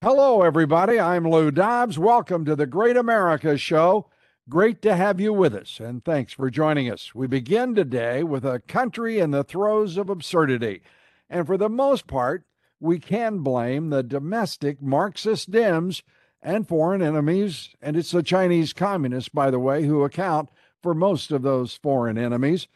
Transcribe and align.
Hello, 0.00 0.42
everybody. 0.42 1.00
I'm 1.00 1.28
Lou 1.28 1.50
Dobbs. 1.50 1.98
Welcome 1.98 2.44
to 2.44 2.54
the 2.54 2.68
Great 2.68 2.96
America 2.96 3.58
Show. 3.58 4.06
Great 4.48 4.80
to 4.82 4.94
have 4.94 5.18
you 5.18 5.32
with 5.32 5.52
us, 5.52 5.80
and 5.80 6.04
thanks 6.04 6.32
for 6.32 6.50
joining 6.50 6.88
us. 6.88 7.16
We 7.16 7.26
begin 7.26 7.74
today 7.74 8.22
with 8.22 8.44
a 8.44 8.60
country 8.60 9.18
in 9.18 9.32
the 9.32 9.42
throes 9.42 9.96
of 9.96 10.08
absurdity. 10.08 10.82
And 11.28 11.48
for 11.48 11.56
the 11.56 11.68
most 11.68 12.06
part, 12.06 12.44
we 12.78 13.00
can 13.00 13.40
blame 13.40 13.90
the 13.90 14.04
domestic 14.04 14.80
Marxist 14.80 15.50
Dems 15.50 16.02
and 16.40 16.68
foreign 16.68 17.02
enemies, 17.02 17.70
and 17.82 17.96
it's 17.96 18.12
the 18.12 18.22
Chinese 18.22 18.72
communists, 18.72 19.30
by 19.30 19.50
the 19.50 19.58
way, 19.58 19.82
who 19.82 20.04
account 20.04 20.48
for 20.80 20.94
most 20.94 21.32
of 21.32 21.42
those 21.42 21.74
foreign 21.74 22.16
enemies. 22.16 22.68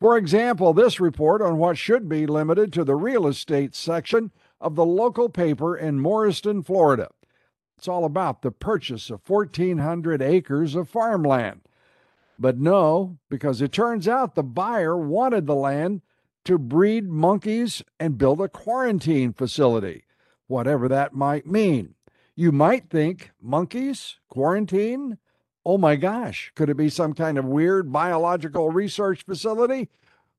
For 0.00 0.16
example, 0.16 0.72
this 0.72 0.98
report 0.98 1.42
on 1.42 1.58
what 1.58 1.76
should 1.76 2.08
be 2.08 2.26
limited 2.26 2.72
to 2.72 2.82
the 2.82 2.96
real 2.96 3.26
estate 3.26 3.74
section 3.74 4.30
of 4.62 4.76
the 4.76 4.84
local 4.84 5.28
paper 5.28 5.76
in 5.76 6.00
Morriston, 6.00 6.62
Florida. 6.62 7.10
It's 7.76 7.88
all 7.88 8.04
about 8.04 8.42
the 8.42 8.52
purchase 8.52 9.10
of 9.10 9.28
1,400 9.28 10.22
acres 10.22 10.74
of 10.76 10.88
farmland. 10.88 11.62
But 12.38 12.58
no, 12.58 13.18
because 13.28 13.60
it 13.60 13.72
turns 13.72 14.06
out 14.06 14.34
the 14.34 14.42
buyer 14.42 14.96
wanted 14.96 15.46
the 15.46 15.54
land 15.54 16.00
to 16.44 16.58
breed 16.58 17.08
monkeys 17.08 17.82
and 18.00 18.18
build 18.18 18.40
a 18.40 18.48
quarantine 18.48 19.32
facility, 19.32 20.04
whatever 20.46 20.88
that 20.88 21.12
might 21.12 21.46
mean. 21.46 21.94
You 22.34 22.52
might 22.52 22.88
think 22.88 23.30
monkeys, 23.40 24.16
quarantine? 24.28 25.18
Oh 25.64 25.78
my 25.78 25.96
gosh, 25.96 26.52
could 26.54 26.70
it 26.70 26.76
be 26.76 26.88
some 26.88 27.12
kind 27.12 27.38
of 27.38 27.44
weird 27.44 27.92
biological 27.92 28.70
research 28.70 29.24
facility? 29.24 29.88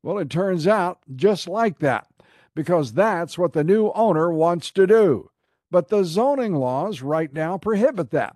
Well, 0.01 0.17
it 0.17 0.29
turns 0.29 0.67
out 0.67 0.99
just 1.15 1.47
like 1.47 1.79
that 1.79 2.07
because 2.55 2.93
that's 2.93 3.37
what 3.37 3.53
the 3.53 3.63
new 3.63 3.91
owner 3.91 4.31
wants 4.31 4.71
to 4.71 4.87
do. 4.87 5.29
But 5.71 5.89
the 5.89 6.03
zoning 6.03 6.53
laws 6.53 7.01
right 7.01 7.33
now 7.33 7.57
prohibit 7.57 8.11
that. 8.11 8.35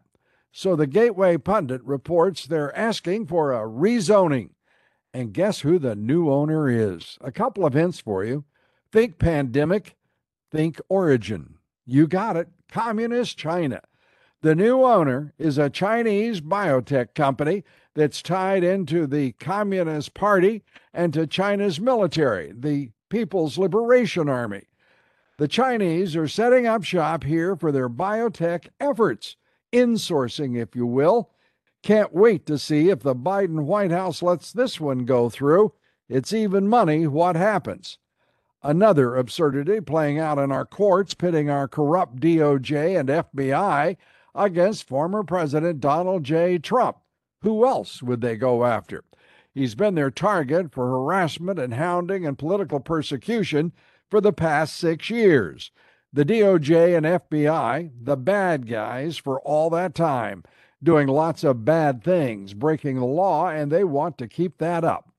So 0.52 0.76
the 0.76 0.88
Gateway 0.88 1.38
Pundit 1.38 1.84
reports 1.84 2.46
they're 2.46 2.76
asking 2.76 3.28
for 3.28 3.54
a 3.54 3.68
rezoning. 3.68 4.50
And 5.14 5.34
guess 5.34 5.62
who 5.62 5.78
the 5.78 5.96
new 5.96 6.32
owner 6.32 6.70
is? 6.70 7.18
A 7.22 7.32
couple 7.32 7.66
of 7.66 7.74
hints 7.74 8.00
for 8.00 8.24
you. 8.24 8.44
Think 8.92 9.20
pandemic, 9.20 9.96
think 10.52 10.82
origin. 10.90 11.56
You 11.86 12.08
got 12.08 12.38
it. 12.38 12.50
Communist 12.70 13.38
China. 13.38 13.82
The 14.42 14.56
new 14.56 14.84
owner 14.84 15.34
is 15.38 15.58
a 15.58 15.70
Chinese 15.70 16.42
biotech 16.42 17.16
company 17.16 17.64
that's 17.96 18.22
tied 18.22 18.64
into 18.64 19.08
the 19.08 19.32
Communist 19.34 20.14
Party 20.14 20.64
and 20.94 21.14
to 21.14 21.26
China's 21.26 21.80
military, 21.80 22.54
the 22.56 22.92
People's 23.10 23.58
Liberation 23.58 24.30
Army. 24.30 24.64
The 25.38 25.48
Chinese 25.48 26.16
are 26.16 26.28
setting 26.28 26.66
up 26.66 26.84
shop 26.84 27.24
here 27.24 27.56
for 27.56 27.72
their 27.72 27.90
biotech 27.90 28.68
efforts, 28.80 29.36
insourcing, 29.72 30.60
if 30.60 30.76
you 30.76 30.86
will. 30.86 31.30
Can't 31.84 32.14
wait 32.14 32.46
to 32.48 32.58
see 32.58 32.90
if 32.90 33.02
the 33.02 33.16
Biden 33.16 33.66
White 33.66 33.92
House 33.92 34.22
lets 34.22 34.52
this 34.52 34.80
one 34.80 35.06
go 35.06 35.30
through. 35.30 35.74
It's 36.10 36.34
even 36.34 36.68
money 36.68 37.06
what 37.06 37.36
happens. 37.36 38.00
Another 38.64 39.16
absurdity 39.16 39.80
playing 39.82 40.20
out 40.20 40.40
in 40.40 40.52
our 40.52 40.66
courts, 40.66 41.14
pitting 41.14 41.50
our 41.50 41.68
corrupt 41.68 42.18
DOJ 42.18 43.00
and 43.00 43.08
FBI 43.08 43.96
against 44.34 44.88
former 44.88 45.24
President 45.24 45.80
Donald 45.80 46.24
J. 46.24 46.58
Trump. 46.58 46.98
Who 47.42 47.66
else 47.66 48.02
would 48.02 48.22
they 48.22 48.36
go 48.36 48.66
after? 48.66 49.04
He's 49.58 49.74
been 49.74 49.96
their 49.96 50.12
target 50.12 50.72
for 50.72 50.86
harassment 50.88 51.58
and 51.58 51.74
hounding 51.74 52.28
and 52.28 52.38
political 52.38 52.80
persecution 52.80 53.72
for 54.08 54.22
the 54.22 54.32
past 54.32 54.78
six 54.78 55.10
years. 55.10 55.72
The 56.14 56.24
DOJ 56.24 56.96
and 56.96 57.04
FBI, 57.08 57.90
the 58.00 58.18
bad 58.18 58.68
guys 58.68 59.18
for 59.18 59.42
all 59.42 59.72
that 59.72 59.96
time, 59.96 60.44
doing 60.84 61.08
lots 61.08 61.44
of 61.44 61.66
bad 61.66 62.04
things, 62.04 62.54
breaking 62.54 63.00
the 63.00 63.06
law, 63.06 63.50
and 63.50 63.72
they 63.72 63.84
want 63.84 64.20
to 64.20 64.28
keep 64.28 64.60
that 64.60 64.84
up. 64.84 65.10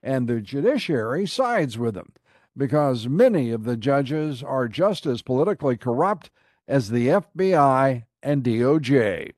And 0.00 0.28
the 0.28 0.40
judiciary 0.40 1.26
sides 1.26 1.76
with 1.76 1.94
them 1.94 2.12
because 2.56 3.08
many 3.08 3.50
of 3.50 3.64
the 3.64 3.76
judges 3.76 4.44
are 4.44 4.68
just 4.68 5.06
as 5.06 5.22
politically 5.22 5.76
corrupt 5.76 6.30
as 6.68 6.90
the 6.90 7.08
FBI 7.08 8.04
and 8.22 8.44
DOJ. 8.44 9.32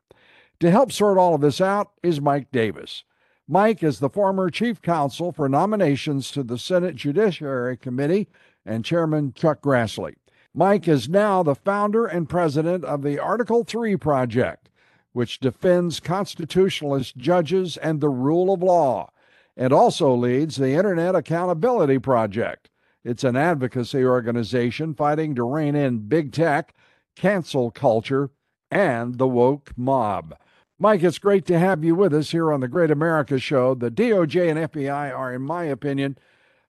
To 0.61 0.71
help 0.71 0.93
sort 0.93 1.17
all 1.17 1.35
of 1.35 1.41
this 1.41 1.63
out 1.63 1.93
is 2.03 2.21
Mike 2.21 2.53
Davis. 2.53 3.05
Mike 3.53 3.83
is 3.83 3.99
the 3.99 4.09
former 4.09 4.49
chief 4.49 4.81
counsel 4.81 5.33
for 5.33 5.49
nominations 5.49 6.31
to 6.31 6.45
the 6.45 6.57
Senate 6.57 6.95
Judiciary 6.95 7.77
Committee 7.77 8.29
and 8.65 8.85
Chairman 8.85 9.33
Chuck 9.33 9.61
Grassley. 9.61 10.15
Mike 10.55 10.87
is 10.87 11.09
now 11.09 11.43
the 11.43 11.57
founder 11.57 12.07
and 12.07 12.29
president 12.29 12.85
of 12.85 13.03
the 13.03 13.19
Article 13.19 13.65
3 13.65 13.97
Project, 13.97 14.71
which 15.13 15.41
defends 15.41 15.99
constitutionalist 15.99 17.17
judges 17.17 17.77
and 17.77 18.01
the 18.01 18.09
rule 18.09 18.55
of 18.55 18.63
law, 18.63 19.11
and 19.57 19.73
also 19.73 20.15
leads 20.15 20.55
the 20.55 20.75
Internet 20.75 21.17
Accountability 21.17 21.99
Project. 21.99 22.71
It's 23.03 23.25
an 23.25 23.35
advocacy 23.35 24.05
organization 24.05 24.95
fighting 24.95 25.35
to 25.35 25.43
rein 25.43 25.75
in 25.75 26.07
big 26.07 26.31
tech, 26.31 26.73
cancel 27.17 27.73
culture, 27.73 28.31
and 28.71 29.19
the 29.19 29.27
woke 29.27 29.73
mob. 29.77 30.37
Mike, 30.83 31.03
it's 31.03 31.19
great 31.19 31.45
to 31.45 31.59
have 31.59 31.85
you 31.85 31.95
with 31.95 32.15
us 32.15 32.31
here 32.31 32.51
on 32.51 32.61
the 32.61 32.69
Great 32.69 32.91
America 32.91 33.39
Show. 33.39 33.75
The 33.75 33.91
DOJ 33.91 34.49
and 34.49 34.73
FBI 34.73 35.15
are, 35.15 35.35
in 35.35 35.43
my 35.43 35.65
opinion, 35.65 36.17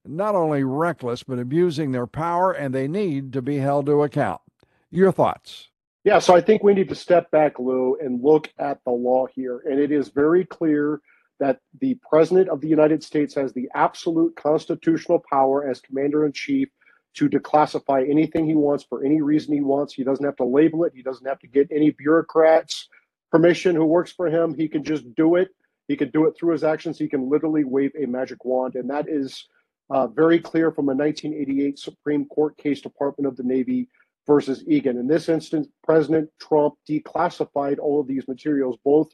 not 0.06 0.36
only 0.36 0.66
reckless, 0.66 1.24
but 1.24 1.40
abusing 1.40 1.94
their 1.94 2.08
power, 2.08 2.52
and 2.52 2.76
they 2.76 2.90
need 2.90 3.32
to 3.32 3.42
be 3.42 3.60
held 3.60 3.86
to 3.86 4.04
account. 4.04 4.42
Your 4.90 5.14
thoughts? 5.14 5.70
Yeah, 6.04 6.20
so 6.20 6.36
I 6.36 6.42
think 6.42 6.62
we 6.62 6.74
need 6.74 6.90
to 6.90 6.96
step 6.96 7.32
back, 7.32 7.58
Lou, 7.58 7.96
and 8.02 8.22
look 8.22 8.52
at 8.60 8.84
the 8.84 8.92
law 8.92 9.28
here. 9.28 9.60
And 9.64 9.80
it 9.80 9.94
is 9.94 10.10
very 10.10 10.44
clear 10.44 11.00
that 11.40 11.60
the 11.80 11.98
President 12.10 12.50
of 12.50 12.60
the 12.60 12.68
United 12.68 13.06
States 13.06 13.34
has 13.36 13.54
the 13.54 13.70
absolute 13.76 14.36
constitutional 14.36 15.24
power 15.32 15.66
as 15.70 15.80
Commander 15.80 16.26
in 16.26 16.34
Chief 16.34 16.68
to 17.14 17.30
declassify 17.30 18.10
anything 18.10 18.46
he 18.46 18.56
wants 18.56 18.84
for 18.84 19.06
any 19.06 19.22
reason 19.22 19.54
he 19.54 19.62
wants. 19.62 19.94
He 19.94 20.04
doesn't 20.04 20.26
have 20.26 20.36
to 20.36 20.46
label 20.46 20.84
it, 20.84 20.92
he 20.94 21.02
doesn't 21.02 21.26
have 21.26 21.40
to 21.40 21.48
get 21.48 21.70
any 21.72 21.92
bureaucrats 21.92 22.90
permission 23.32 23.76
who 23.76 23.86
works 23.86 24.12
for 24.12 24.28
him. 24.28 24.54
He 24.54 24.68
can 24.68 24.84
just 24.84 25.16
do 25.16 25.36
it. 25.36 25.50
He 25.88 25.96
can 25.96 26.10
do 26.12 26.26
it 26.26 26.36
through 26.38 26.54
his 26.54 26.64
actions. 26.64 27.00
He 27.00 27.08
can 27.08 27.30
literally 27.30 27.64
wave 27.64 27.92
a 28.00 28.06
magic 28.06 28.46
wand. 28.46 28.76
And 28.76 28.90
that 28.90 29.10
is 29.10 29.48
uh, 29.90 30.08
very 30.08 30.40
clear 30.40 30.72
from 30.72 30.90
a 30.90 30.96
1988 30.96 31.80
Supreme 31.80 32.26
Court 32.26 32.56
case, 32.58 32.82
Department 32.82 33.28
of 33.28 33.36
the 33.36 33.44
Navy 33.44 33.90
versus 34.28 34.64
Egan. 34.68 34.98
In 34.98 35.08
this 35.08 35.30
instance, 35.30 35.68
President 35.84 36.30
Trump 36.40 36.76
declassified 36.90 37.80
all 37.80 38.00
of 38.00 38.08
these 38.08 38.28
materials, 38.28 38.78
both 38.86 39.12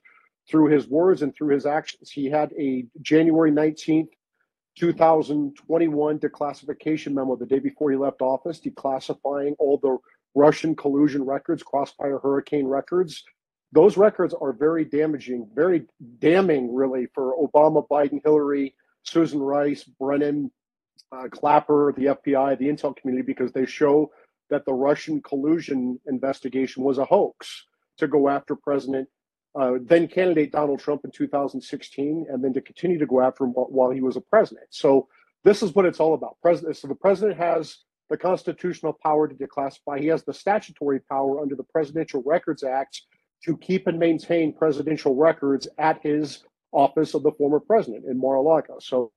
through 0.50 0.68
his 0.68 0.88
words 0.88 1.22
and 1.22 1.34
through 1.36 1.54
his 1.54 1.66
actions. 1.66 2.10
He 2.10 2.30
had 2.30 2.54
a 2.60 2.86
January 3.02 3.52
19th, 3.52 4.10
2021 4.78 6.20
declassification 6.20 7.14
memo 7.14 7.36
the 7.36 7.46
day 7.46 7.60
before 7.60 7.90
he 7.90 7.98
left 7.98 8.22
office, 8.22 8.60
declassifying 8.60 9.56
all 9.60 9.78
the 9.78 9.98
Russian 10.36 10.76
collusion 10.76 11.26
records, 11.26 11.64
crossfire 11.64 12.20
hurricane 12.20 12.68
records, 12.68 13.24
those 13.72 13.98
records 13.98 14.34
are 14.34 14.54
very 14.54 14.86
damaging, 14.86 15.50
very 15.54 15.86
damning, 16.20 16.74
really, 16.74 17.08
for 17.14 17.36
Obama, 17.36 17.86
Biden, 17.88 18.22
Hillary, 18.24 18.76
Susan 19.04 19.40
Rice, 19.40 19.84
Brennan, 19.84 20.52
uh, 21.12 21.28
Clapper, 21.30 21.94
the 21.98 22.06
FBI, 22.06 22.58
the 22.58 22.68
intel 22.68 22.96
community, 22.96 23.26
because 23.26 23.52
they 23.52 23.66
show 23.66 24.12
that 24.50 24.66
the 24.66 24.74
Russian 24.74 25.22
collusion 25.22 26.00
investigation 26.08 26.84
was 26.84 26.98
a 26.98 27.06
hoax 27.06 27.66
to 27.98 28.08
go 28.08 28.30
after 28.30 28.56
President, 28.56 29.08
uh, 29.60 29.74
then 29.82 30.08
candidate 30.08 30.52
Donald 30.52 30.80
Trump 30.80 31.02
in 31.04 31.12
2016, 31.12 32.28
and 32.30 32.44
then 32.44 32.54
to 32.54 32.62
continue 32.62 32.98
to 32.98 33.06
go 33.06 33.22
after 33.22 33.44
him 33.44 33.52
while 33.52 33.90
he 33.90 34.02
was 34.02 34.16
a 34.16 34.22
president. 34.22 34.68
So 34.70 35.08
this 35.44 35.62
is 35.62 35.74
what 35.74 35.86
it's 35.86 36.00
all 36.00 36.14
about. 36.14 36.38
President. 36.42 36.78
So 36.78 36.88
the 36.88 36.96
president 36.96 37.38
has 37.38 37.78
the 38.10 38.18
constitutional 38.18 38.94
power 38.94 39.28
to 39.28 39.36
declassify. 39.36 40.00
He 40.00 40.08
has 40.08 40.24
the 40.24 40.34
statutory 40.34 41.00
power 41.00 41.42
under 41.42 41.56
the 41.56 41.64
Presidential 41.64 42.24
Records 42.26 42.64
Act 42.64 43.02
to 43.46 43.58
keep 43.58 43.88
and 43.88 44.00
maintain 44.00 44.54
presidential 44.54 45.16
records 45.16 45.68
at 45.78 46.02
his 46.02 46.44
office 46.72 47.14
of 47.14 47.24
the 47.24 47.32
former 47.32 47.60
president 47.60 48.06
in 48.06 48.20
Mar-a-Lago. 48.20 48.78
So 48.80 49.12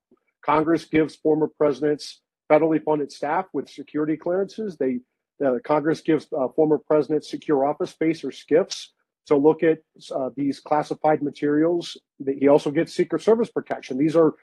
Congress 0.45 0.85
gives 0.85 1.17
former 1.17 1.49
presidents 1.49 2.21
federally 2.51 2.83
funded 2.83 3.13
staff 3.13 3.47
with 3.53 3.69
security 3.69 4.17
clearances. 4.17 4.77
They 4.77 5.01
uh, 5.45 5.55
Congress 5.65 6.03
gives 6.03 6.27
uh, 6.39 6.49
former 6.55 6.77
presidents 6.77 7.31
secure 7.31 7.65
office 7.65 7.91
space 7.91 8.23
or 8.23 8.31
SCIFs 8.31 8.89
to 9.27 9.37
look 9.37 9.63
at 9.63 9.79
uh, 10.15 10.31
these 10.37 10.61
classified 10.61 11.23
materials. 11.23 11.97
He 12.39 12.49
also 12.49 12.71
gets 12.71 12.95
Secret 12.95 13.23
Service 13.23 13.51
protection. 13.51 13.97
These 13.97 14.17
are 14.17 14.35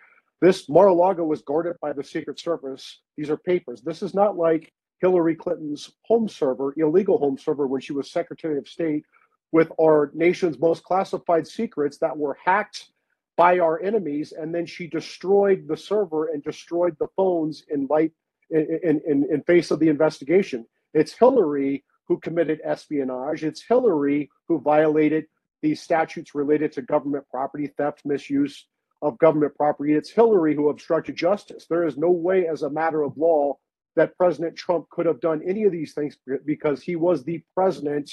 this 0.42 0.70
Mar-a-Lago 0.70 1.24
was 1.24 1.42
guarded 1.42 1.76
by 1.82 1.94
the 1.94 2.04
Secret 2.04 2.40
Service. 2.40 3.02
These 3.16 3.30
are 3.30 3.38
papers. 3.38 3.82
This 3.82 4.02
is 4.02 4.14
not 4.14 4.38
like 4.38 4.72
Hillary 5.02 5.36
Clinton's 5.36 5.92
home 6.04 6.28
server, 6.28 6.74
illegal 6.78 7.18
home 7.18 7.38
server, 7.38 7.68
when 7.68 7.82
she 7.82 7.94
was 7.94 8.12
Secretary 8.12 8.58
of 8.58 8.68
State, 8.68 9.06
with 9.52 9.72
our 9.80 10.12
nation's 10.14 10.60
most 10.60 10.84
classified 10.84 11.48
secrets 11.48 11.98
that 12.00 12.18
were 12.18 12.38
hacked 12.44 12.90
by 13.38 13.60
our 13.60 13.82
enemies, 13.82 14.34
and 14.34 14.54
then 14.54 14.66
she 14.66 14.88
destroyed 14.88 15.68
the 15.68 15.78
server 15.78 16.30
and 16.30 16.44
destroyed 16.44 16.96
the 17.00 17.08
phones 17.16 17.64
in 17.70 17.88
light 17.88 18.12
in, 18.50 19.02
in, 19.08 19.28
in 19.32 19.42
face 19.44 19.72
of 19.72 19.80
the 19.80 19.90
investigation. 19.90 20.66
It's 20.94 21.14
Hillary 21.14 21.84
who 22.08 22.20
committed 22.20 22.62
espionage. 22.64 23.44
It's 23.44 23.62
Hillary 23.62 24.30
who 24.48 24.60
violated 24.60 25.26
these 25.62 25.82
statutes 25.82 26.34
related 26.34 26.72
to 26.74 26.82
government 26.82 27.26
property 27.30 27.68
theft, 27.68 28.02
misuse 28.06 28.68
of 29.02 29.18
government 29.20 29.56
property. 29.56 29.94
It's 29.94 30.10
Hillary 30.10 30.56
who 30.56 30.70
obstructed 30.70 31.16
justice. 31.16 31.66
There 31.70 31.86
is 31.86 31.98
no 31.98 32.10
way, 32.10 32.48
as 32.48 32.64
a 32.64 32.70
matter 32.70 33.04
of 33.04 33.18
law, 33.18 33.58
that 33.96 34.16
President 34.18 34.56
Trump 34.56 34.90
could 34.90 35.06
have 35.06 35.20
done 35.20 35.42
any 35.46 35.64
of 35.64 35.72
these 35.72 35.94
things 35.94 36.18
because 36.46 36.82
he 36.82 36.96
was 36.96 37.24
the 37.24 37.44
president 37.54 38.12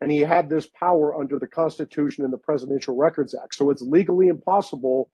and 0.00 0.10
he 0.10 0.20
had 0.20 0.48
this 0.48 0.66
power 0.66 1.18
under 1.18 1.38
the 1.38 1.46
Constitution 1.46 2.24
and 2.24 2.32
the 2.32 2.38
Presidential 2.38 2.96
Records 2.96 3.34
Act. 3.34 3.54
So 3.54 3.70
it's 3.70 3.82
legally 3.82 4.28
impossible 4.28 5.10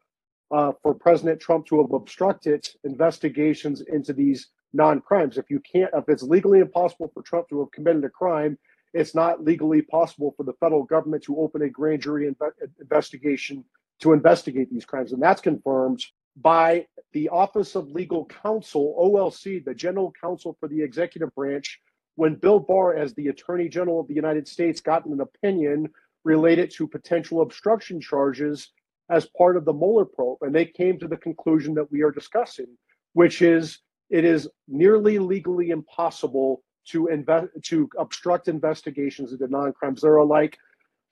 uh, 0.50 0.72
for 0.82 0.94
President 0.94 1.40
Trump 1.40 1.66
to 1.66 1.80
have 1.80 1.92
obstructed 1.92 2.66
investigations 2.84 3.82
into 3.82 4.12
these 4.12 4.48
non-crimes. 4.72 5.38
If 5.38 5.50
you 5.50 5.60
can't, 5.60 5.90
if 5.94 6.08
it's 6.08 6.22
legally 6.22 6.60
impossible 6.60 7.10
for 7.12 7.22
Trump 7.22 7.48
to 7.48 7.60
have 7.60 7.70
committed 7.70 8.04
a 8.04 8.10
crime, 8.10 8.58
it's 8.92 9.14
not 9.14 9.44
legally 9.44 9.82
possible 9.82 10.34
for 10.36 10.42
the 10.42 10.54
federal 10.54 10.82
government 10.82 11.22
to 11.24 11.38
open 11.38 11.62
a 11.62 11.68
grand 11.68 12.02
jury 12.02 12.28
inve- 12.28 12.52
investigation 12.80 13.64
to 14.00 14.12
investigate 14.12 14.70
these 14.70 14.84
crimes, 14.84 15.12
and 15.12 15.22
that's 15.22 15.40
confirmed 15.40 16.02
by 16.36 16.86
the 17.12 17.28
Office 17.28 17.74
of 17.74 17.90
Legal 17.90 18.24
Counsel 18.26 18.96
(OLC), 18.98 19.64
the 19.64 19.74
General 19.74 20.12
Counsel 20.20 20.56
for 20.58 20.68
the 20.68 20.82
Executive 20.82 21.34
Branch. 21.34 21.80
When 22.16 22.34
Bill 22.34 22.58
Barr, 22.58 22.94
as 22.94 23.14
the 23.14 23.28
Attorney 23.28 23.68
General 23.68 24.00
of 24.00 24.08
the 24.08 24.14
United 24.14 24.46
States, 24.46 24.80
got 24.80 25.06
an 25.06 25.20
opinion 25.20 25.88
related 26.24 26.70
to 26.72 26.86
potential 26.86 27.40
obstruction 27.40 28.00
charges 28.00 28.72
as 29.10 29.26
part 29.36 29.56
of 29.56 29.64
the 29.64 29.72
Mueller 29.72 30.04
probe, 30.04 30.38
and 30.42 30.54
they 30.54 30.64
came 30.64 30.98
to 30.98 31.08
the 31.08 31.16
conclusion 31.16 31.74
that 31.74 31.90
we 31.90 32.02
are 32.02 32.12
discussing, 32.12 32.66
which 33.14 33.42
is 33.42 33.80
it 34.08 34.24
is 34.24 34.48
nearly 34.68 35.18
legally 35.18 35.70
impossible 35.70 36.62
to 36.88 37.08
invest 37.08 37.48
to 37.62 37.88
obstruct 37.98 38.48
investigations 38.48 39.32
into 39.32 39.46
non-crimes. 39.48 40.00
There 40.00 40.18
are 40.18 40.24
like 40.24 40.58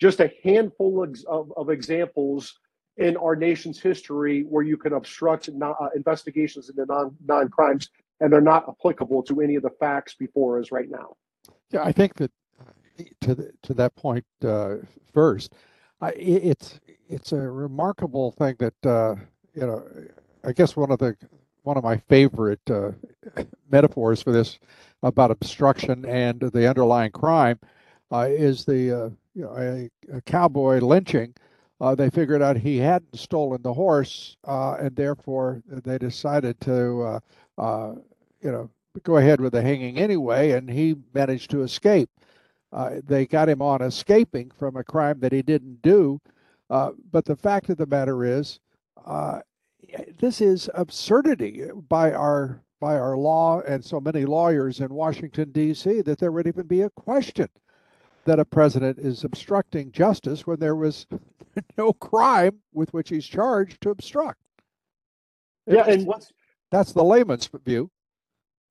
just 0.00 0.20
a 0.20 0.32
handful 0.44 1.02
of, 1.02 1.52
of, 1.56 1.70
examples 1.70 2.58
in 2.96 3.16
our 3.16 3.36
nation's 3.36 3.80
history 3.80 4.42
where 4.42 4.62
you 4.62 4.76
can 4.76 4.92
obstruct 4.92 5.50
non, 5.52 5.74
uh, 5.80 5.88
investigations 5.94 6.68
into 6.68 6.86
non 6.86 7.16
non-crimes, 7.24 7.90
and 8.20 8.32
they're 8.32 8.40
not 8.40 8.68
applicable 8.68 9.22
to 9.24 9.40
any 9.40 9.54
of 9.54 9.62
the 9.62 9.70
facts 9.80 10.14
before 10.14 10.58
us 10.58 10.72
right 10.72 10.90
now. 10.90 11.16
Yeah, 11.70 11.82
I 11.82 11.92
think 11.92 12.14
that 12.14 12.32
to 13.20 13.34
the, 13.34 13.52
to 13.62 13.74
that 13.74 13.94
point 13.96 14.24
uh, 14.44 14.76
first, 15.12 15.54
I, 16.00 16.10
it's 16.10 16.80
it's 17.08 17.32
a 17.32 17.38
remarkable 17.38 18.32
thing 18.32 18.56
that 18.58 18.86
uh, 18.86 19.14
you 19.54 19.66
know. 19.66 19.82
I 20.44 20.52
guess 20.52 20.76
one 20.76 20.92
of 20.92 21.00
the 21.00 21.16
one 21.62 21.76
of 21.76 21.84
my 21.84 21.98
favorite 22.08 22.60
uh, 22.70 22.92
metaphors 23.70 24.22
for 24.22 24.32
this 24.32 24.58
about 25.02 25.30
obstruction 25.30 26.06
and 26.06 26.40
the 26.40 26.68
underlying 26.68 27.10
crime 27.10 27.58
uh, 28.10 28.26
is 28.28 28.64
the 28.64 28.90
uh, 28.90 29.10
you 29.34 29.42
know 29.42 29.54
a, 29.56 30.16
a 30.16 30.20
cowboy 30.22 30.78
lynching. 30.78 31.34
Uh, 31.80 31.94
they 31.94 32.10
figured 32.10 32.42
out 32.42 32.56
he 32.56 32.78
hadn't 32.78 33.16
stolen 33.16 33.62
the 33.62 33.72
horse, 33.74 34.36
uh, 34.44 34.76
and 34.80 34.96
therefore 34.96 35.62
they 35.66 35.96
decided 35.98 36.60
to 36.60 37.20
uh, 37.56 37.94
you 38.40 38.50
know 38.50 38.70
go 39.04 39.16
ahead 39.16 39.40
with 39.40 39.52
the 39.52 39.62
hanging 39.62 39.98
anyway, 39.98 40.52
and 40.52 40.68
he 40.68 40.96
managed 41.14 41.50
to 41.50 41.62
escape. 41.62 42.10
they 43.04 43.26
got 43.26 43.48
him 43.48 43.62
on 43.62 43.80
escaping 43.80 44.50
from 44.58 44.76
a 44.76 44.84
crime 44.84 45.20
that 45.20 45.32
he 45.32 45.42
didn't 45.42 45.80
do. 45.82 46.20
but 46.68 47.24
the 47.24 47.36
fact 47.36 47.70
of 47.70 47.76
the 47.76 47.86
matter 47.86 48.24
is, 48.24 48.58
this 50.18 50.40
is 50.40 50.68
absurdity 50.74 51.70
by 51.88 52.12
our 52.12 52.60
by 52.80 52.96
our 52.96 53.16
law 53.16 53.60
and 53.60 53.84
so 53.84 54.00
many 54.00 54.24
lawyers 54.24 54.80
in 54.80 54.92
Washington 54.94 55.50
D.C. 55.50 56.00
that 56.02 56.18
there 56.18 56.30
would 56.32 56.46
even 56.46 56.66
be 56.66 56.82
a 56.82 56.90
question 56.90 57.48
that 58.28 58.38
a 58.38 58.44
president 58.44 58.98
is 58.98 59.24
obstructing 59.24 59.90
justice 59.90 60.46
when 60.46 60.58
there 60.58 60.76
was 60.76 61.06
no 61.78 61.92
crime 61.94 62.58
with 62.74 62.92
which 62.92 63.08
he's 63.08 63.26
charged 63.26 63.80
to 63.80 63.90
obstruct. 63.90 64.38
Yeah, 65.66 65.84
and 65.86 66.06
what's 66.06 66.30
that's 66.70 66.92
the 66.92 67.02
layman's 67.02 67.48
view. 67.64 67.90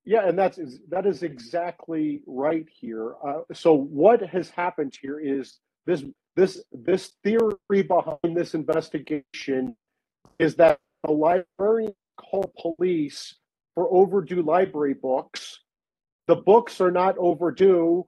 Yeah, 0.06 0.28
and 0.28 0.38
that's 0.38 0.60
that 0.90 1.06
is 1.08 1.24
exactly 1.24 2.22
right 2.28 2.68
here. 2.70 3.16
Uh, 3.26 3.42
so 3.54 3.74
what 3.74 4.22
has 4.22 4.50
happened 4.52 4.96
here 5.02 5.20
is 5.20 5.58
this 5.88 6.04
this 6.36 6.64
this 6.72 7.14
theory 7.24 7.82
behind 7.82 8.36
this 8.38 8.54
investigation 8.54 9.76
is 10.38 10.56
that 10.56 10.78
the 11.04 11.12
librarian 11.12 11.96
called 12.16 12.52
police 12.60 13.36
for 13.74 13.92
overdue 13.92 14.44
library 14.44 14.94
books. 14.94 15.60
The 16.28 16.36
books 16.36 16.80
are 16.80 16.92
not 16.92 17.18
overdue, 17.18 18.06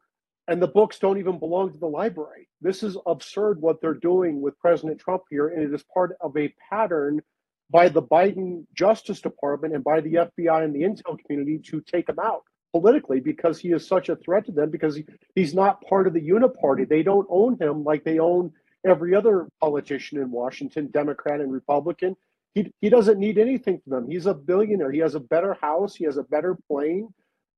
and 0.49 0.59
the 0.59 0.67
books 0.67 0.97
don't 0.97 1.19
even 1.19 1.37
belong 1.37 1.71
to 1.71 1.77
the 1.77 1.87
library. 1.87 2.49
This 2.59 2.81
is 2.81 2.97
absurd 3.05 3.61
what 3.61 3.79
they're 3.81 3.93
doing 3.93 4.41
with 4.41 4.59
President 4.59 4.99
Trump 4.99 5.23
here, 5.29 5.49
and 5.49 5.61
it 5.61 5.71
is 5.73 5.83
part 5.93 6.17
of 6.21 6.35
a 6.35 6.51
pattern 6.69 7.21
by 7.69 7.87
the 7.87 8.01
Biden 8.01 8.65
Justice 8.73 9.21
Department 9.21 9.75
and 9.75 9.83
by 9.83 10.01
the 10.01 10.15
FBI 10.15 10.63
and 10.63 10.73
the 10.73 10.81
intel 10.81 11.19
community 11.23 11.59
to 11.69 11.81
take 11.81 12.09
him 12.09 12.17
out 12.19 12.41
politically 12.73 13.19
because 13.19 13.59
he 13.59 13.69
is 13.69 13.87
such 13.87 14.09
a 14.09 14.15
threat 14.15 14.45
to 14.47 14.51
them 14.51 14.71
because 14.71 14.95
he, 14.95 15.05
he's 15.35 15.53
not 15.53 15.81
part 15.81 16.07
of 16.07 16.13
the 16.13 16.21
uniparty. 16.21 16.87
They 16.87 17.03
don't 17.03 17.27
own 17.29 17.57
him 17.59 17.83
like 17.83 18.03
they 18.03 18.17
own 18.17 18.51
every 18.83 19.13
other 19.13 19.47
politician 19.61 20.19
in 20.19 20.31
Washington, 20.31 20.89
Democrat 20.91 21.41
and 21.41 21.51
Republican. 21.51 22.15
He, 22.55 22.73
he 22.81 22.89
doesn't 22.89 23.19
need 23.19 23.37
anything 23.37 23.81
from 23.83 23.91
them. 23.91 24.09
He's 24.09 24.25
a 24.25 24.33
billionaire. 24.33 24.91
He 24.91 24.99
has 24.99 25.13
a 25.13 25.19
better 25.19 25.55
house. 25.61 25.93
He 25.93 26.05
has 26.05 26.17
a 26.17 26.23
better 26.23 26.57
plane. 26.67 27.13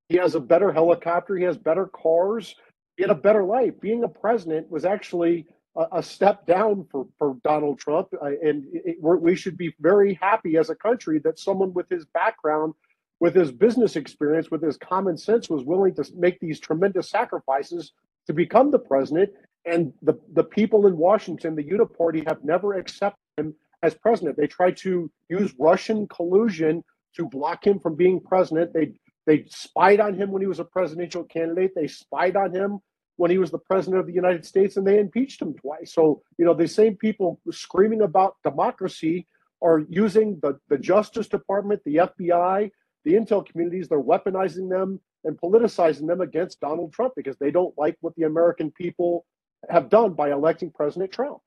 He 0.09 0.17
has 0.17 0.35
a 0.35 0.41
better 0.41 0.73
helicopter. 0.73 1.37
He 1.37 1.45
has 1.45 1.57
better 1.57 1.87
cars. 1.87 2.55
Had 3.01 3.09
a 3.09 3.15
better 3.15 3.43
life. 3.43 3.73
Being 3.81 4.03
a 4.03 4.07
president 4.07 4.69
was 4.69 4.85
actually 4.85 5.47
a, 5.75 5.85
a 5.93 6.03
step 6.03 6.45
down 6.45 6.85
for, 6.91 7.07
for 7.17 7.37
Donald 7.43 7.79
Trump. 7.79 8.09
Uh, 8.13 8.27
and 8.27 8.65
it, 8.73 8.97
we 9.01 9.35
should 9.35 9.57
be 9.57 9.73
very 9.79 10.13
happy 10.13 10.57
as 10.57 10.69
a 10.69 10.75
country 10.75 11.19
that 11.19 11.39
someone 11.39 11.73
with 11.73 11.89
his 11.89 12.05
background, 12.05 12.73
with 13.19 13.33
his 13.33 13.51
business 13.51 13.95
experience, 13.95 14.51
with 14.51 14.61
his 14.61 14.77
common 14.77 15.17
sense, 15.17 15.49
was 15.49 15.63
willing 15.63 15.95
to 15.95 16.05
make 16.15 16.39
these 16.39 16.59
tremendous 16.59 17.09
sacrifices 17.09 17.93
to 18.27 18.33
become 18.33 18.69
the 18.69 18.79
president. 18.79 19.31
And 19.65 19.93
the, 20.01 20.13
the 20.33 20.43
people 20.43 20.87
in 20.87 20.95
Washington, 20.97 21.55
the 21.55 21.63
Uniparty, 21.63 22.27
have 22.27 22.43
never 22.43 22.75
accepted 22.75 23.19
him 23.37 23.55
as 23.81 23.95
president. 23.95 24.37
They 24.37 24.47
tried 24.47 24.77
to 24.77 25.11
use 25.29 25.53
Russian 25.57 26.07
collusion 26.07 26.83
to 27.15 27.27
block 27.27 27.65
him 27.65 27.79
from 27.79 27.95
being 27.95 28.19
president. 28.21 28.73
They 28.73 28.93
they 29.27 29.45
spied 29.49 29.99
on 29.99 30.15
him 30.15 30.31
when 30.31 30.41
he 30.41 30.47
was 30.47 30.59
a 30.59 30.65
presidential 30.65 31.23
candidate. 31.23 31.73
They 31.75 31.87
spied 31.87 32.35
on 32.35 32.55
him 32.55 32.79
when 33.21 33.29
he 33.29 33.37
was 33.37 33.51
the 33.51 33.59
president 33.59 33.99
of 33.99 34.07
the 34.07 34.13
United 34.13 34.43
States, 34.43 34.77
and 34.77 34.87
they 34.87 34.97
impeached 34.97 35.39
him 35.39 35.53
twice. 35.53 35.93
So 35.93 36.23
you 36.39 36.45
know 36.45 36.55
the 36.55 36.67
same 36.67 36.95
people 36.95 37.39
screaming 37.51 38.01
about 38.01 38.37
democracy 38.43 39.27
are 39.61 39.83
using 39.87 40.39
the 40.41 40.59
the 40.69 40.79
Justice 40.79 41.27
Department, 41.27 41.83
the 41.85 41.97
FBI, 41.97 42.71
the 43.05 43.13
intel 43.13 43.45
communities. 43.45 43.87
They're 43.87 44.01
weaponizing 44.01 44.71
them 44.71 44.99
and 45.23 45.39
politicizing 45.39 46.07
them 46.07 46.21
against 46.21 46.61
Donald 46.61 46.93
Trump 46.93 47.13
because 47.15 47.37
they 47.37 47.51
don't 47.51 47.77
like 47.77 47.95
what 48.01 48.15
the 48.15 48.23
American 48.23 48.71
people 48.71 49.27
have 49.69 49.87
done 49.87 50.13
by 50.13 50.31
electing 50.31 50.71
President 50.71 51.11
Trump. 51.11 51.37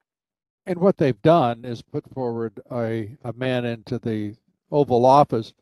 And 0.66 0.78
what 0.78 0.96
they've 0.96 1.22
done 1.22 1.64
is 1.64 1.82
put 1.82 2.08
forward 2.14 2.60
a, 2.70 3.16
a 3.24 3.32
man 3.32 3.64
into 3.64 3.98
the 3.98 4.36
Oval 4.70 5.04
Office 5.04 5.52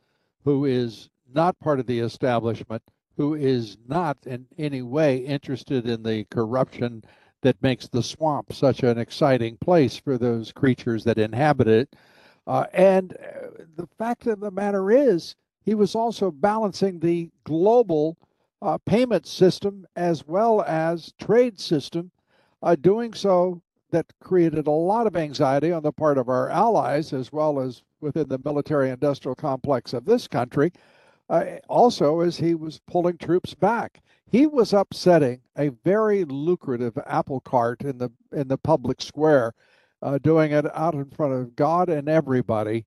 who 0.44 0.66
is 0.66 1.08
not 1.32 1.58
part 1.58 1.80
of 1.80 1.86
the 1.86 2.00
establishment, 2.00 2.82
who 3.16 3.34
is 3.34 3.76
not 3.88 4.16
in 4.26 4.46
any 4.58 4.82
way 4.82 5.18
interested 5.18 5.86
in 5.86 6.02
the 6.02 6.24
corruption 6.24 7.04
that 7.42 7.62
makes 7.62 7.88
the 7.88 8.02
swamp 8.02 8.52
such 8.52 8.82
an 8.82 8.98
exciting 8.98 9.56
place 9.58 9.96
for 9.96 10.16
those 10.16 10.52
creatures 10.52 11.04
that 11.04 11.18
inhabit 11.18 11.68
it. 11.68 11.96
Uh, 12.46 12.64
and 12.72 13.14
uh, 13.14 13.48
the 13.76 13.88
fact 13.98 14.26
of 14.26 14.40
the 14.40 14.50
matter 14.50 14.90
is, 14.90 15.36
he 15.64 15.74
was 15.74 15.94
also 15.94 16.30
balancing 16.30 16.98
the 16.98 17.30
global 17.44 18.16
uh, 18.62 18.78
payment 18.78 19.26
system 19.26 19.86
as 19.96 20.26
well 20.26 20.62
as 20.62 21.12
trade 21.20 21.58
system, 21.58 22.10
uh, 22.62 22.76
doing 22.76 23.12
so 23.12 23.60
that 23.90 24.06
created 24.20 24.66
a 24.66 24.70
lot 24.70 25.06
of 25.06 25.16
anxiety 25.16 25.70
on 25.70 25.82
the 25.82 25.92
part 25.92 26.18
of 26.18 26.28
our 26.28 26.48
allies 26.48 27.12
as 27.12 27.32
well 27.32 27.60
as 27.60 27.82
within 28.00 28.28
the 28.28 28.40
military 28.44 28.90
industrial 28.90 29.34
complex 29.34 29.92
of 29.92 30.04
this 30.04 30.26
country. 30.26 30.72
Uh, 31.32 31.44
also 31.66 32.20
as 32.20 32.36
he 32.36 32.54
was 32.54 32.80
pulling 32.86 33.16
troops 33.16 33.54
back. 33.54 34.02
He 34.30 34.46
was 34.46 34.72
upsetting 34.72 35.40
a 35.58 35.70
very 35.84 36.24
lucrative 36.24 36.96
apple 37.06 37.40
cart 37.40 37.80
in 37.82 37.98
the 37.98 38.10
in 38.32 38.48
the 38.48 38.58
public 38.58 39.02
square, 39.02 39.54
uh, 40.02 40.18
doing 40.18 40.52
it 40.52 40.66
out 40.74 40.94
in 40.94 41.06
front 41.06 41.32
of 41.32 41.56
God 41.56 41.88
and 41.88 42.08
everybody, 42.08 42.86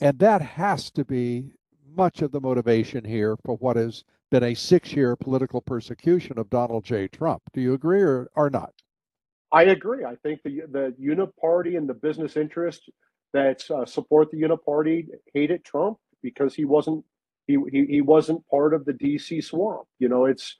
and 0.00 0.18
that 0.18 0.42
has 0.42 0.90
to 0.92 1.04
be 1.04 1.52
much 1.94 2.22
of 2.22 2.32
the 2.32 2.40
motivation 2.40 3.04
here 3.04 3.36
for 3.44 3.56
what 3.56 3.76
has 3.76 4.04
been 4.30 4.42
a 4.42 4.54
six-year 4.54 5.14
political 5.14 5.60
persecution 5.60 6.38
of 6.38 6.48
Donald 6.48 6.84
J. 6.84 7.06
Trump. 7.08 7.42
Do 7.52 7.60
you 7.60 7.74
agree 7.74 8.00
or, 8.00 8.30
or 8.34 8.48
not? 8.48 8.72
I 9.52 9.64
agree. 9.64 10.04
I 10.04 10.16
think 10.16 10.42
the 10.42 10.62
the 10.70 10.94
Uniparty 10.98 11.76
and 11.76 11.88
the 11.88 11.94
business 11.94 12.36
interests 12.36 12.88
that 13.34 13.70
uh, 13.70 13.84
support 13.84 14.30
the 14.30 14.40
Uniparty 14.40 15.08
hated 15.34 15.64
Trump 15.64 15.98
because 16.22 16.54
he 16.54 16.64
wasn't 16.64 17.04
he, 17.46 17.58
he 17.70 17.86
he 17.86 18.00
wasn't 18.00 18.46
part 18.48 18.74
of 18.74 18.84
the 18.84 18.92
DC 18.92 19.42
swamp. 19.42 19.86
You 19.98 20.08
know, 20.08 20.26
it's 20.26 20.56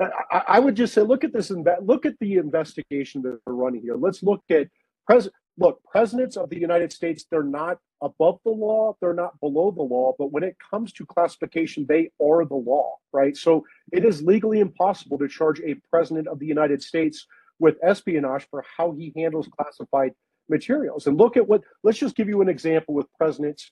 I, 0.00 0.42
I 0.48 0.58
would 0.58 0.74
just 0.74 0.94
say 0.94 1.02
look 1.02 1.24
at 1.24 1.32
this 1.32 1.50
look 1.82 2.06
at 2.06 2.18
the 2.20 2.34
investigation 2.36 3.22
that 3.22 3.40
we're 3.46 3.54
running 3.54 3.82
here. 3.82 3.96
Let's 3.96 4.22
look 4.22 4.42
at 4.50 4.68
president. 5.06 5.34
Look, 5.56 5.80
presidents 5.84 6.36
of 6.36 6.50
the 6.50 6.58
United 6.58 6.92
States, 6.92 7.26
they're 7.30 7.44
not 7.44 7.78
above 8.02 8.40
the 8.44 8.50
law, 8.50 8.96
they're 9.00 9.14
not 9.14 9.38
below 9.38 9.70
the 9.70 9.82
law, 9.82 10.12
but 10.18 10.32
when 10.32 10.42
it 10.42 10.56
comes 10.58 10.92
to 10.94 11.06
classification, 11.06 11.86
they 11.88 12.10
are 12.20 12.44
the 12.44 12.56
law, 12.56 12.96
right? 13.12 13.36
So 13.36 13.64
it 13.92 14.04
is 14.04 14.20
legally 14.20 14.58
impossible 14.58 15.16
to 15.18 15.28
charge 15.28 15.60
a 15.60 15.74
president 15.90 16.26
of 16.26 16.40
the 16.40 16.46
United 16.46 16.82
States 16.82 17.24
with 17.60 17.76
espionage 17.84 18.48
for 18.50 18.64
how 18.76 18.92
he 18.92 19.12
handles 19.14 19.46
classified 19.46 20.12
materials. 20.48 21.06
And 21.06 21.16
look 21.16 21.36
at 21.36 21.48
what, 21.48 21.62
let's 21.82 21.98
just 21.98 22.16
give 22.16 22.28
you 22.28 22.42
an 22.42 22.48
example 22.48 22.94
with 22.94 23.06
President 23.16 23.62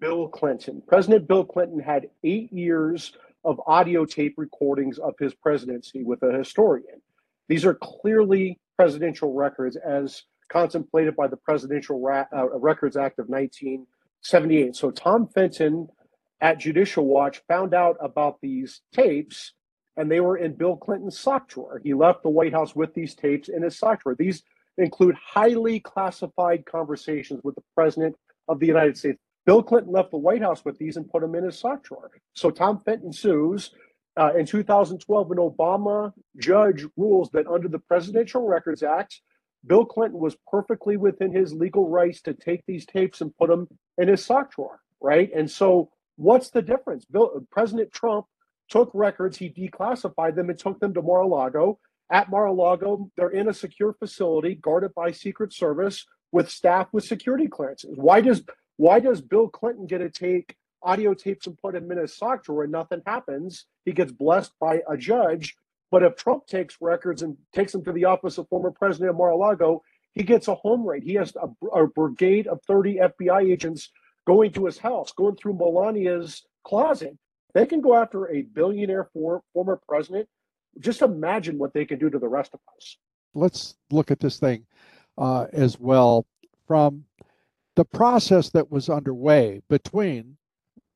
Bill 0.00 0.28
Clinton. 0.28 0.82
President 0.86 1.28
Bill 1.28 1.44
Clinton 1.44 1.80
had 1.80 2.08
eight 2.22 2.52
years 2.52 3.12
of 3.44 3.60
audio 3.66 4.04
tape 4.04 4.34
recordings 4.36 4.98
of 4.98 5.14
his 5.18 5.34
presidency 5.34 6.02
with 6.02 6.22
a 6.22 6.32
historian. 6.36 7.00
These 7.48 7.64
are 7.64 7.74
clearly 7.74 8.58
presidential 8.76 9.32
records 9.34 9.76
as 9.76 10.22
contemplated 10.48 11.16
by 11.16 11.26
the 11.26 11.36
Presidential 11.36 12.00
Ra- 12.00 12.26
uh, 12.34 12.58
Records 12.58 12.96
Act 12.96 13.18
of 13.18 13.28
1978. 13.28 14.76
So 14.76 14.90
Tom 14.90 15.28
Fitton 15.28 15.88
at 16.40 16.58
Judicial 16.58 17.06
Watch 17.06 17.42
found 17.48 17.74
out 17.74 17.96
about 18.00 18.40
these 18.40 18.80
tapes 18.92 19.52
and 19.96 20.10
they 20.10 20.20
were 20.20 20.36
in 20.36 20.54
Bill 20.54 20.76
Clinton's 20.76 21.18
sock 21.18 21.48
drawer. 21.48 21.80
He 21.82 21.94
left 21.94 22.22
the 22.22 22.30
White 22.30 22.52
House 22.52 22.74
with 22.74 22.94
these 22.94 23.14
tapes 23.14 23.48
in 23.48 23.62
his 23.62 23.78
sock 23.78 24.02
drawer. 24.02 24.16
These 24.18 24.42
include 24.76 25.14
highly 25.14 25.80
classified 25.80 26.66
conversations 26.66 27.40
with 27.44 27.54
the 27.54 27.62
President 27.76 28.16
of 28.48 28.58
the 28.58 28.66
United 28.66 28.98
States. 28.98 29.18
Bill 29.46 29.62
Clinton 29.62 29.92
left 29.92 30.10
the 30.10 30.18
White 30.18 30.42
House 30.42 30.64
with 30.64 30.78
these 30.78 30.96
and 30.96 31.08
put 31.08 31.20
them 31.20 31.34
in 31.34 31.44
his 31.44 31.58
sock 31.58 31.84
drawer. 31.84 32.10
So 32.34 32.50
Tom 32.50 32.80
Fitton 32.84 33.12
sues. 33.12 33.70
Uh, 34.16 34.32
in 34.38 34.46
2012, 34.46 35.30
an 35.32 35.38
Obama 35.38 36.12
judge 36.38 36.86
rules 36.96 37.30
that 37.30 37.48
under 37.48 37.68
the 37.68 37.80
Presidential 37.80 38.46
Records 38.46 38.82
Act, 38.82 39.20
Bill 39.66 39.84
Clinton 39.84 40.20
was 40.20 40.36
perfectly 40.50 40.96
within 40.96 41.32
his 41.32 41.52
legal 41.52 41.88
rights 41.88 42.20
to 42.22 42.34
take 42.34 42.62
these 42.66 42.86
tapes 42.86 43.20
and 43.20 43.36
put 43.36 43.48
them 43.48 43.66
in 43.98 44.08
his 44.08 44.24
sock 44.24 44.54
drawer, 44.54 44.80
right? 45.00 45.30
And 45.34 45.50
so, 45.50 45.90
what's 46.16 46.50
the 46.50 46.62
difference? 46.62 47.04
Bill, 47.06 47.44
President 47.50 47.92
Trump 47.92 48.26
took 48.68 48.90
records, 48.94 49.36
he 49.36 49.50
declassified 49.50 50.36
them 50.36 50.50
and 50.50 50.58
took 50.58 50.78
them 50.80 50.94
to 50.94 51.02
Mar-a-Lago. 51.02 51.78
At 52.10 52.30
Mar-a-Lago, 52.30 53.10
they're 53.16 53.30
in 53.30 53.48
a 53.48 53.54
secure 53.54 53.94
facility 53.94 54.54
guarded 54.54 54.94
by 54.94 55.10
Secret 55.10 55.52
Service 55.52 56.06
with 56.32 56.50
staff 56.50 56.88
with 56.92 57.04
security 57.04 57.48
clearances. 57.48 57.96
Why 57.96 58.20
does 58.20 58.42
why 58.76 59.00
does 59.00 59.20
Bill 59.20 59.48
Clinton 59.48 59.86
get 59.86 59.98
to 59.98 60.10
take 60.10 60.56
audio 60.82 61.14
tapes 61.14 61.46
and 61.46 61.58
put 61.58 61.74
them 61.74 61.90
in 61.90 61.98
his 61.98 62.16
sock 62.16 62.44
drawer 62.44 62.64
and 62.64 62.72
nothing 62.72 63.02
happens? 63.06 63.66
He 63.84 63.92
gets 63.92 64.12
blessed 64.12 64.52
by 64.60 64.80
a 64.88 64.96
judge. 64.96 65.56
But 65.90 66.02
if 66.02 66.16
Trump 66.16 66.46
takes 66.46 66.78
records 66.80 67.22
and 67.22 67.36
takes 67.54 67.72
them 67.72 67.84
to 67.84 67.92
the 67.92 68.06
office 68.06 68.38
of 68.38 68.48
former 68.48 68.72
President 68.72 69.10
of 69.10 69.16
Mar-a-Lago, 69.16 69.82
he 70.12 70.22
gets 70.22 70.48
a 70.48 70.54
home 70.54 70.84
raid. 70.84 71.04
He 71.04 71.14
has 71.14 71.32
a, 71.36 71.66
a 71.68 71.86
brigade 71.86 72.46
of 72.46 72.60
30 72.66 72.96
FBI 72.96 73.52
agents 73.52 73.90
going 74.26 74.52
to 74.52 74.66
his 74.66 74.78
house, 74.78 75.12
going 75.12 75.36
through 75.36 75.54
Melania's 75.54 76.42
closet 76.64 77.16
they 77.54 77.66
can 77.66 77.80
go 77.80 77.94
after 77.94 78.28
a 78.30 78.42
billionaire 78.42 79.08
for, 79.12 79.42
former 79.52 79.80
president. 79.88 80.28
Just 80.80 81.02
imagine 81.02 81.56
what 81.56 81.72
they 81.72 81.84
can 81.84 81.98
do 81.98 82.10
to 82.10 82.18
the 82.18 82.28
rest 82.28 82.52
of 82.52 82.60
us. 82.76 82.98
Let's 83.32 83.76
look 83.90 84.10
at 84.10 84.20
this 84.20 84.38
thing 84.38 84.66
uh, 85.16 85.46
as 85.52 85.78
well 85.78 86.26
from 86.66 87.04
the 87.76 87.84
process 87.84 88.50
that 88.50 88.70
was 88.70 88.88
underway 88.88 89.62
between 89.68 90.36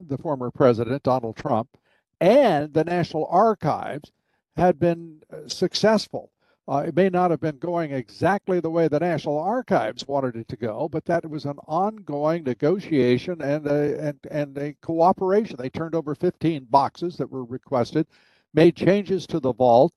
the 0.00 0.18
former 0.18 0.50
president, 0.50 1.02
Donald 1.02 1.36
Trump, 1.36 1.76
and 2.20 2.72
the 2.72 2.84
National 2.84 3.26
Archives 3.30 4.12
had 4.56 4.78
been 4.78 5.20
uh, 5.32 5.48
successful. 5.48 6.30
Uh, 6.68 6.84
it 6.86 6.94
may 6.94 7.08
not 7.08 7.30
have 7.30 7.40
been 7.40 7.58
going 7.58 7.92
exactly 7.92 8.60
the 8.60 8.70
way 8.70 8.88
the 8.88 9.00
National 9.00 9.38
Archives 9.38 10.06
wanted 10.06 10.36
it 10.36 10.46
to 10.48 10.56
go, 10.56 10.88
but 10.88 11.04
that 11.06 11.28
was 11.28 11.46
an 11.46 11.58
ongoing 11.66 12.44
negotiation 12.44 13.40
and 13.40 13.66
a, 13.66 14.08
and, 14.08 14.18
and 14.30 14.58
a 14.58 14.74
cooperation. 14.82 15.56
They 15.58 15.70
turned 15.70 15.94
over 15.94 16.14
15 16.14 16.66
boxes 16.68 17.16
that 17.16 17.30
were 17.30 17.44
requested, 17.44 18.06
made 18.52 18.76
changes 18.76 19.26
to 19.28 19.40
the 19.40 19.54
vault, 19.54 19.94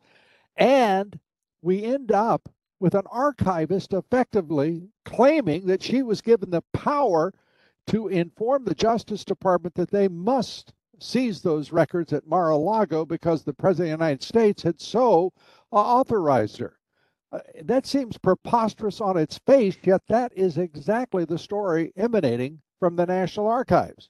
and 0.56 1.20
we 1.62 1.84
end 1.84 2.12
up 2.12 2.48
with 2.82 2.96
an 2.96 3.06
archivist 3.12 3.94
effectively 3.94 4.90
claiming 5.06 5.68
that 5.68 5.84
she 5.84 6.02
was 6.02 6.20
given 6.20 6.50
the 6.50 6.64
power 6.74 7.32
to 7.86 8.08
inform 8.08 8.66
the 8.66 8.74
Justice 8.74 9.24
Department 9.24 9.76
that 9.76 9.92
they 9.92 10.08
must 10.08 10.74
seize 11.00 11.42
those 11.42 11.72
records 11.72 12.12
at 12.12 12.28
Mar-a-Lago 12.28 13.06
because 13.06 13.44
the 13.44 13.54
President 13.54 13.94
of 13.94 14.00
the 14.00 14.06
United 14.06 14.24
States 14.24 14.64
had 14.64 14.82
so 14.82 15.32
authorized 15.72 16.58
her. 16.58 16.78
Uh, 17.32 17.40
that 17.64 17.86
seems 17.86 18.18
preposterous 18.18 19.00
on 19.00 19.16
its 19.16 19.38
face, 19.46 19.78
yet 19.84 20.02
that 20.10 20.32
is 20.36 20.58
exactly 20.58 21.24
the 21.24 21.38
story 21.38 21.94
emanating 21.96 22.60
from 22.80 22.96
the 22.96 23.06
National 23.06 23.48
Archives. 23.48 24.10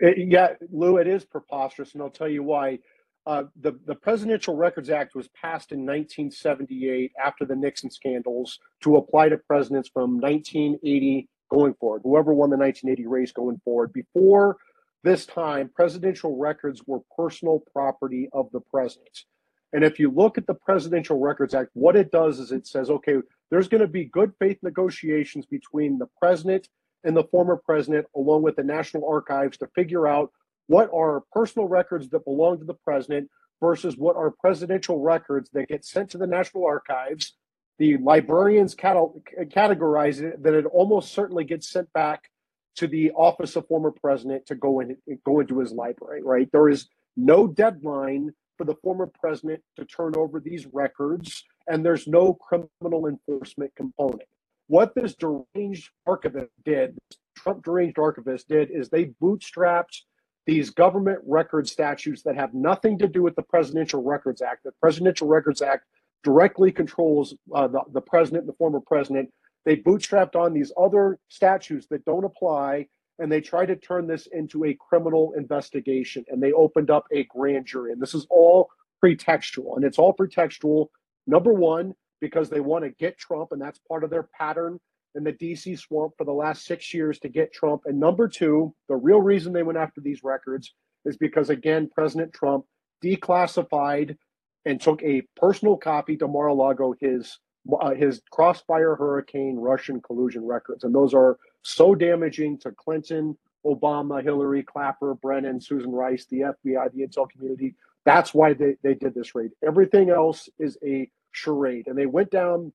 It, 0.00 0.28
yeah, 0.30 0.48
Lou, 0.70 0.98
it 0.98 1.06
is 1.06 1.24
preposterous, 1.24 1.94
and 1.94 2.02
I'll 2.02 2.10
tell 2.10 2.28
you 2.28 2.42
why. 2.42 2.80
Uh, 3.26 3.44
the, 3.60 3.72
the 3.86 3.94
Presidential 3.94 4.54
Records 4.54 4.88
Act 4.88 5.16
was 5.16 5.28
passed 5.28 5.72
in 5.72 5.80
1978 5.80 7.12
after 7.22 7.44
the 7.44 7.56
Nixon 7.56 7.90
scandals 7.90 8.60
to 8.82 8.96
apply 8.96 9.30
to 9.30 9.36
presidents 9.36 9.88
from 9.92 10.20
1980 10.20 11.28
going 11.50 11.74
forward, 11.74 12.02
whoever 12.04 12.32
won 12.32 12.50
the 12.50 12.56
1980 12.56 13.08
race 13.08 13.32
going 13.32 13.60
forward. 13.64 13.92
Before 13.92 14.58
this 15.02 15.26
time, 15.26 15.70
presidential 15.74 16.36
records 16.36 16.82
were 16.86 17.00
personal 17.16 17.62
property 17.72 18.28
of 18.32 18.48
the 18.52 18.60
president. 18.60 19.24
And 19.72 19.84
if 19.84 19.98
you 19.98 20.10
look 20.10 20.38
at 20.38 20.46
the 20.46 20.54
Presidential 20.54 21.18
Records 21.18 21.52
Act, 21.52 21.70
what 21.74 21.96
it 21.96 22.12
does 22.12 22.38
is 22.38 22.52
it 22.52 22.66
says, 22.66 22.90
okay, 22.90 23.16
there's 23.50 23.68
going 23.68 23.80
to 23.80 23.88
be 23.88 24.04
good 24.04 24.32
faith 24.38 24.58
negotiations 24.62 25.46
between 25.46 25.98
the 25.98 26.08
president 26.20 26.68
and 27.04 27.16
the 27.16 27.24
former 27.24 27.56
president, 27.56 28.06
along 28.14 28.42
with 28.42 28.56
the 28.56 28.62
National 28.62 29.08
Archives, 29.08 29.58
to 29.58 29.66
figure 29.74 30.06
out 30.06 30.30
what 30.66 30.90
are 30.92 31.22
personal 31.32 31.68
records 31.68 32.08
that 32.10 32.24
belong 32.24 32.58
to 32.58 32.64
the 32.64 32.74
president 32.74 33.30
versus 33.60 33.96
what 33.96 34.16
are 34.16 34.30
presidential 34.30 35.00
records 35.00 35.50
that 35.52 35.68
get 35.68 35.84
sent 35.84 36.10
to 36.10 36.18
the 36.18 36.26
National 36.26 36.66
Archives. 36.66 37.34
The 37.78 37.96
librarians 37.98 38.74
categorize 38.74 40.20
it 40.22 40.42
that 40.42 40.54
it 40.54 40.66
almost 40.66 41.12
certainly 41.12 41.44
gets 41.44 41.68
sent 41.68 41.92
back 41.92 42.30
to 42.76 42.86
the 42.86 43.10
office 43.12 43.56
of 43.56 43.66
former 43.66 43.90
president 43.90 44.46
to 44.46 44.54
go 44.54 44.80
in 44.80 44.96
go 45.24 45.40
into 45.40 45.58
his 45.58 45.72
library. 45.72 46.22
Right? 46.22 46.48
There 46.52 46.68
is 46.68 46.88
no 47.16 47.46
deadline 47.46 48.32
for 48.56 48.64
the 48.64 48.76
former 48.82 49.06
president 49.06 49.62
to 49.76 49.84
turn 49.84 50.14
over 50.16 50.40
these 50.40 50.66
records, 50.66 51.44
and 51.66 51.84
there's 51.84 52.06
no 52.06 52.34
criminal 52.34 53.06
enforcement 53.06 53.72
component. 53.76 54.28
What 54.68 54.94
this 54.94 55.14
deranged 55.14 55.90
archivist 56.06 56.50
did, 56.64 56.96
Trump 57.36 57.64
deranged 57.64 57.98
archivist 57.98 58.48
did, 58.48 58.70
is 58.70 58.88
they 58.88 59.06
bootstrapped 59.22 60.00
these 60.46 60.70
government 60.70 61.18
record 61.26 61.68
statutes 61.68 62.22
that 62.22 62.36
have 62.36 62.54
nothing 62.54 62.98
to 62.98 63.08
do 63.08 63.22
with 63.22 63.34
the 63.34 63.42
Presidential 63.42 64.02
Records 64.02 64.40
Act. 64.40 64.62
The 64.64 64.72
Presidential 64.80 65.26
Records 65.26 65.60
Act 65.60 65.84
directly 66.22 66.72
controls 66.72 67.34
uh, 67.54 67.68
the, 67.68 67.80
the 67.92 68.00
president 68.00 68.42
and 68.42 68.48
the 68.48 68.56
former 68.56 68.80
president. 68.80 69.32
They 69.64 69.76
bootstrapped 69.76 70.36
on 70.36 70.54
these 70.54 70.72
other 70.80 71.18
statutes 71.28 71.86
that 71.90 72.04
don't 72.04 72.24
apply 72.24 72.86
and 73.18 73.32
they 73.32 73.40
tried 73.40 73.66
to 73.66 73.76
turn 73.76 74.06
this 74.06 74.28
into 74.32 74.64
a 74.64 74.74
criminal 74.74 75.32
investigation 75.36 76.24
and 76.28 76.42
they 76.42 76.52
opened 76.52 76.90
up 76.90 77.06
a 77.12 77.24
grand 77.24 77.66
jury 77.66 77.92
and 77.92 78.00
this 78.00 78.14
is 78.14 78.26
all 78.30 78.68
pretextual 79.02 79.76
and 79.76 79.84
it's 79.84 79.98
all 79.98 80.14
pretextual 80.14 80.88
number 81.26 81.52
one 81.52 81.94
because 82.20 82.50
they 82.50 82.60
want 82.60 82.84
to 82.84 82.90
get 82.90 83.18
trump 83.18 83.52
and 83.52 83.60
that's 83.60 83.80
part 83.88 84.04
of 84.04 84.10
their 84.10 84.28
pattern 84.38 84.78
in 85.16 85.24
the 85.24 85.32
dc 85.32 85.78
swamp 85.78 86.12
for 86.16 86.24
the 86.24 86.32
last 86.32 86.64
six 86.64 86.92
years 86.94 87.18
to 87.18 87.28
get 87.28 87.52
trump 87.52 87.82
and 87.86 87.98
number 87.98 88.28
two 88.28 88.74
the 88.88 88.96
real 88.96 89.20
reason 89.20 89.52
they 89.52 89.62
went 89.62 89.78
after 89.78 90.00
these 90.00 90.22
records 90.22 90.74
is 91.04 91.16
because 91.16 91.50
again 91.50 91.88
president 91.94 92.32
trump 92.32 92.64
declassified 93.04 94.16
and 94.64 94.80
took 94.80 95.02
a 95.02 95.22
personal 95.36 95.76
copy 95.76 96.16
to 96.16 96.28
mar-a-lago 96.28 96.94
his 97.00 97.38
uh, 97.80 97.90
his 97.94 98.22
crossfire 98.30 98.94
hurricane 98.94 99.56
russian 99.56 100.00
collusion 100.00 100.44
records 100.44 100.84
and 100.84 100.94
those 100.94 101.14
are 101.14 101.36
so 101.66 101.96
damaging 101.96 102.58
to 102.58 102.70
Clinton, 102.70 103.36
Obama, 103.64 104.22
Hillary, 104.22 104.62
Clapper, 104.62 105.14
Brennan, 105.14 105.60
Susan 105.60 105.90
Rice, 105.90 106.24
the 106.26 106.38
FBI, 106.38 106.92
the 106.92 107.04
intel 107.04 107.28
community. 107.28 107.74
That's 108.04 108.32
why 108.32 108.52
they, 108.52 108.76
they 108.84 108.94
did 108.94 109.14
this 109.14 109.34
raid. 109.34 109.50
Everything 109.66 110.10
else 110.10 110.48
is 110.60 110.78
a 110.86 111.10
charade. 111.32 111.88
And 111.88 111.98
they 111.98 112.06
went 112.06 112.30
down, 112.30 112.72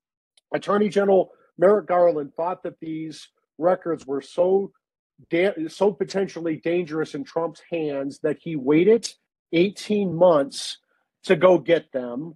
Attorney 0.53 0.89
General 0.89 1.31
Merrick 1.61 1.85
Garland 1.85 2.33
thought 2.35 2.63
that 2.63 2.79
these 2.81 3.29
records 3.59 4.07
were 4.07 4.21
so 4.21 4.71
da- 5.29 5.67
so 5.67 5.93
potentially 5.93 6.57
dangerous 6.57 7.13
in 7.13 7.23
Trump's 7.23 7.61
hands 7.71 8.19
that 8.23 8.39
he 8.41 8.55
waited 8.55 9.07
18 9.53 10.13
months 10.13 10.79
to 11.25 11.35
go 11.35 11.59
get 11.59 11.91
them. 11.91 12.35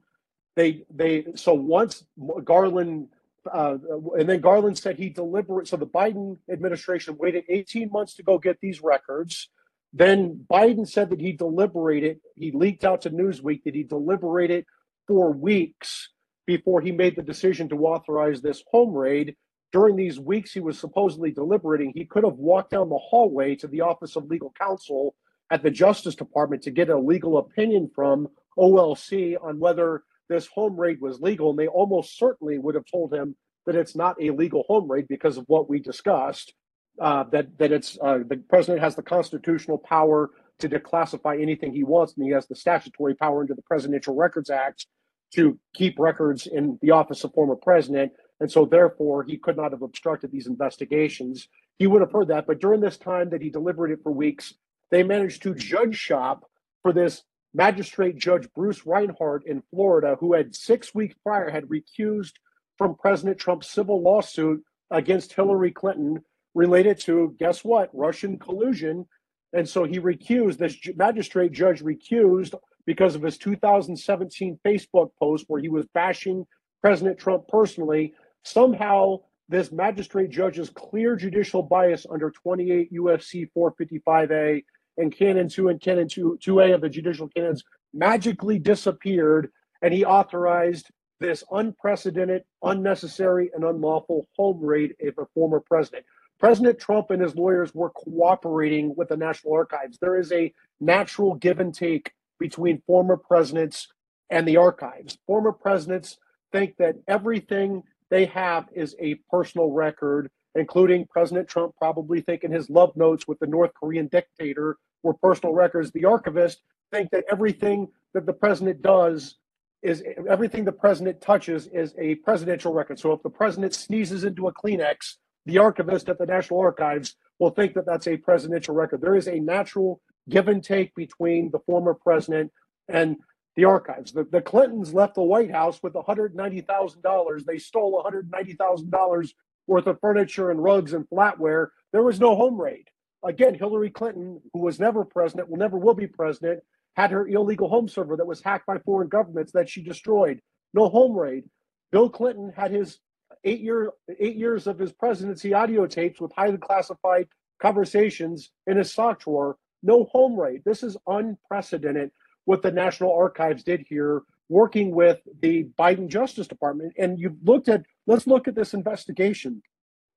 They 0.55 0.85
they 0.93 1.25
so 1.35 1.55
once 1.55 2.05
Garland 2.43 3.09
uh, 3.51 3.77
and 4.17 4.29
then 4.29 4.41
Garland 4.41 4.77
said 4.77 4.97
he 4.97 5.09
deliberate. 5.09 5.67
So 5.67 5.77
the 5.77 5.87
Biden 5.87 6.37
administration 6.51 7.17
waited 7.17 7.45
18 7.49 7.89
months 7.91 8.15
to 8.15 8.23
go 8.23 8.37
get 8.37 8.59
these 8.61 8.81
records. 8.83 9.49
Then 9.91 10.45
Biden 10.51 10.87
said 10.87 11.09
that 11.09 11.21
he 11.21 11.31
deliberated. 11.31 12.19
He 12.35 12.51
leaked 12.51 12.83
out 12.83 13.01
to 13.01 13.09
Newsweek 13.09 13.63
that 13.63 13.75
he 13.75 13.83
deliberated 13.83 14.65
for 15.07 15.31
weeks 15.31 16.09
before 16.45 16.81
he 16.81 16.91
made 16.91 17.15
the 17.15 17.23
decision 17.23 17.69
to 17.69 17.85
authorize 17.85 18.41
this 18.41 18.63
home 18.71 18.93
raid. 18.93 19.35
During 19.71 19.95
these 19.95 20.19
weeks, 20.19 20.53
he 20.53 20.59
was 20.59 20.79
supposedly 20.79 21.31
deliberating. 21.31 21.91
He 21.93 22.05
could 22.05 22.23
have 22.23 22.35
walked 22.37 22.71
down 22.71 22.89
the 22.89 22.97
hallway 22.97 23.55
to 23.55 23.67
the 23.67 23.81
Office 23.81 24.15
of 24.15 24.25
Legal 24.25 24.53
Counsel 24.59 25.15
at 25.51 25.63
the 25.63 25.71
Justice 25.71 26.15
Department 26.15 26.63
to 26.63 26.71
get 26.71 26.89
a 26.89 26.97
legal 26.97 27.37
opinion 27.37 27.89
from 27.93 28.27
OLC 28.57 29.35
on 29.41 29.59
whether 29.59 30.03
this 30.29 30.47
home 30.47 30.79
raid 30.79 31.01
was 31.01 31.19
legal. 31.19 31.49
And 31.49 31.59
they 31.59 31.67
almost 31.67 32.17
certainly 32.17 32.57
would 32.57 32.75
have 32.75 32.85
told 32.85 33.13
him 33.13 33.35
that 33.65 33.75
it's 33.75 33.95
not 33.95 34.15
a 34.21 34.31
legal 34.31 34.63
home 34.67 34.89
raid 34.89 35.07
because 35.07 35.37
of 35.37 35.45
what 35.47 35.69
we 35.69 35.79
discussed. 35.79 36.53
Uh, 36.97 37.25
that 37.29 37.57
that 37.57 37.73
it's 37.73 37.97
uh, 38.01 38.19
the 38.25 38.37
president 38.47 38.81
has 38.81 38.95
the 38.95 39.03
constitutional 39.03 39.77
power 39.77 40.29
to 40.59 40.69
declassify 40.69 41.41
anything 41.41 41.73
he 41.73 41.83
wants, 41.83 42.13
and 42.15 42.25
he 42.25 42.31
has 42.31 42.47
the 42.47 42.55
statutory 42.55 43.13
power 43.13 43.41
under 43.41 43.53
the 43.53 43.61
Presidential 43.63 44.15
Records 44.15 44.49
Act 44.49 44.87
to 45.35 45.59
keep 45.73 45.99
records 45.99 46.47
in 46.47 46.77
the 46.81 46.91
office 46.91 47.23
of 47.23 47.33
former 47.33 47.55
president. 47.55 48.11
And 48.39 48.51
so, 48.51 48.65
therefore, 48.65 49.23
he 49.23 49.37
could 49.37 49.57
not 49.57 49.71
have 49.71 49.81
obstructed 49.81 50.31
these 50.31 50.47
investigations. 50.47 51.47
He 51.77 51.87
would 51.87 52.01
have 52.01 52.11
heard 52.11 52.27
that. 52.29 52.47
But 52.47 52.59
during 52.59 52.81
this 52.81 52.97
time 52.97 53.29
that 53.29 53.41
he 53.41 53.49
deliberated 53.49 53.99
for 54.03 54.11
weeks, 54.11 54.53
they 54.91 55.03
managed 55.03 55.43
to 55.43 55.55
judge 55.55 55.95
shop 55.95 56.45
for 56.81 56.91
this 56.91 57.23
magistrate 57.53 58.17
judge 58.17 58.47
Bruce 58.53 58.85
Reinhart 58.85 59.45
in 59.47 59.63
Florida, 59.71 60.17
who 60.19 60.33
had 60.33 60.55
six 60.55 60.93
weeks 60.93 61.15
prior 61.23 61.49
had 61.49 61.65
recused 61.65 62.33
from 62.77 62.95
President 62.95 63.37
Trump's 63.39 63.69
civil 63.69 64.01
lawsuit 64.01 64.61
against 64.91 65.33
Hillary 65.33 65.71
Clinton 65.71 66.21
related 66.53 66.99
to 67.01 67.35
guess 67.39 67.63
what 67.63 67.89
Russian 67.93 68.37
collusion. 68.37 69.05
And 69.53 69.67
so 69.67 69.85
he 69.85 69.99
recused 69.99 70.57
this 70.57 70.77
magistrate 70.95 71.53
judge 71.53 71.81
recused 71.81 72.53
because 72.85 73.15
of 73.15 73.21
his 73.21 73.37
2017 73.37 74.59
Facebook 74.65 75.11
post 75.19 75.45
where 75.47 75.61
he 75.61 75.69
was 75.69 75.85
bashing 75.93 76.45
President 76.81 77.17
Trump 77.17 77.47
personally. 77.47 78.13
Somehow, 78.43 79.21
this 79.49 79.71
magistrate 79.71 80.29
judge's 80.29 80.69
clear 80.69 81.15
judicial 81.15 81.63
bias 81.63 82.05
under 82.09 82.31
28 82.31 82.93
USC 82.93 83.49
455A 83.57 84.63
and 84.97 85.15
Canon 85.15 85.49
2 85.49 85.69
and 85.69 85.81
Canon 85.81 86.07
2, 86.07 86.39
2A 86.41 86.75
of 86.75 86.81
the 86.81 86.89
judicial 86.89 87.27
canons 87.27 87.63
magically 87.93 88.59
disappeared, 88.59 89.51
and 89.81 89.93
he 89.93 90.05
authorized 90.05 90.89
this 91.19 91.43
unprecedented, 91.51 92.43
unnecessary, 92.63 93.49
and 93.53 93.63
unlawful 93.63 94.27
home 94.37 94.59
raid 94.59 94.93
of 95.01 95.13
a 95.17 95.25
former 95.33 95.59
president. 95.59 96.05
President 96.39 96.77
Trump 96.77 97.11
and 97.11 97.21
his 97.21 97.35
lawyers 97.35 97.73
were 97.73 97.91
cooperating 97.91 98.93
with 98.95 99.07
the 99.07 99.17
National 99.17 99.53
Archives. 99.53 99.97
There 99.99 100.19
is 100.19 100.31
a 100.31 100.53
natural 100.81 101.35
give 101.35 101.59
and 101.59 101.73
take 101.73 102.11
between 102.39 102.81
former 102.85 103.17
presidents 103.17 103.87
and 104.29 104.47
the 104.47 104.57
archives. 104.57 105.17
Former 105.27 105.51
presidents 105.51 106.17
think 106.51 106.75
that 106.77 106.95
everything 107.07 107.83
they 108.09 108.25
have 108.25 108.67
is 108.73 108.95
a 108.99 109.15
personal 109.29 109.71
record, 109.71 110.29
including 110.55 111.05
President 111.07 111.47
Trump 111.47 111.73
probably 111.77 112.21
thinking 112.21 112.51
his 112.51 112.69
love 112.69 112.95
notes 112.95 113.27
with 113.27 113.39
the 113.39 113.47
North 113.47 113.71
Korean 113.73 114.07
dictator 114.07 114.77
were 115.03 115.13
personal 115.13 115.53
records. 115.53 115.91
The 115.91 116.03
archivists 116.03 116.57
think 116.91 117.11
that 117.11 117.25
everything 117.31 117.87
that 118.13 118.25
the 118.25 118.33
president 118.33 118.81
does 118.81 119.37
is 119.83 120.03
everything 120.27 120.65
the 120.65 120.71
president 120.71 121.21
touches 121.21 121.67
is 121.67 121.93
a 121.99 122.15
presidential 122.15 122.73
record. 122.73 122.99
So 122.99 123.11
if 123.13 123.21
the 123.21 123.29
president 123.29 123.75
sneezes 123.75 124.23
into 124.23 124.47
a 124.47 124.53
Kleenex, 124.53 125.15
the 125.45 125.59
archivist 125.59 126.09
at 126.09 126.17
the 126.17 126.25
National 126.25 126.59
Archives 126.59 127.15
will 127.37 127.51
think 127.51 127.75
that 127.75 127.85
that's 127.85 128.07
a 128.07 128.17
presidential 128.17 128.73
record. 128.73 129.01
There 129.01 129.15
is 129.15 129.27
a 129.27 129.39
natural 129.39 130.01
give 130.29 130.47
and 130.47 130.63
take 130.63 130.93
between 130.95 131.51
the 131.51 131.59
former 131.59 131.93
president 131.93 132.51
and 132.87 133.17
the 133.55 133.65
archives. 133.65 134.11
The, 134.11 134.25
the 134.25 134.41
Clintons 134.41 134.93
left 134.93 135.15
the 135.15 135.23
White 135.23 135.51
House 135.51 135.81
with 135.81 135.93
$190,000. 135.93 137.45
They 137.45 137.57
stole 137.57 138.03
$190,000 138.03 139.29
worth 139.67 139.87
of 139.87 139.99
furniture 139.99 140.51
and 140.51 140.63
rugs 140.63 140.93
and 140.93 141.09
flatware. 141.09 141.67
There 141.91 142.03
was 142.03 142.19
no 142.19 142.35
home 142.35 142.59
raid. 142.59 142.89
Again, 143.23 143.55
Hillary 143.55 143.89
Clinton, 143.89 144.41
who 144.53 144.59
was 144.59 144.79
never 144.79 145.03
president, 145.03 145.49
will 145.49 145.57
never 145.57 145.77
will 145.77 145.95
be 145.95 146.07
president, 146.07 146.61
had 146.95 147.11
her 147.11 147.27
illegal 147.27 147.69
home 147.69 147.87
server 147.87 148.15
that 148.17 148.27
was 148.27 148.41
hacked 148.41 148.65
by 148.65 148.77
foreign 148.79 149.07
governments 149.07 149.51
that 149.53 149.69
she 149.69 149.81
destroyed. 149.81 150.41
No 150.73 150.89
home 150.89 151.17
raid. 151.17 151.45
Bill 151.91 152.09
Clinton 152.09 152.51
had 152.55 152.71
his 152.71 152.99
eight 153.43 153.61
year 153.61 153.91
eight 154.19 154.35
years 154.35 154.67
of 154.67 154.77
his 154.77 154.91
presidency 154.91 155.53
audio 155.53 155.85
tapes 155.87 156.19
with 156.19 156.31
highly 156.35 156.57
classified 156.57 157.27
conversations 157.61 158.51
in 158.67 158.77
his 158.77 158.91
sock 158.91 159.21
drawer. 159.21 159.57
No 159.85 160.05
home 160.05 160.37
raid. 160.37 160.63
This 160.65 160.81
is 160.81 160.97
unprecedented 161.07 162.11
what 162.45 162.61
the 162.61 162.71
National 162.71 163.13
Archives 163.13 163.63
did 163.63 163.85
here, 163.87 164.23
working 164.49 164.91
with 164.91 165.19
the 165.41 165.67
Biden 165.77 166.07
Justice 166.07 166.47
Department. 166.47 166.93
And 166.97 167.19
you've 167.19 167.37
looked 167.43 167.69
at 167.69 167.83
let's 168.07 168.27
look 168.27 168.47
at 168.47 168.55
this 168.55 168.73
investigation. 168.73 169.61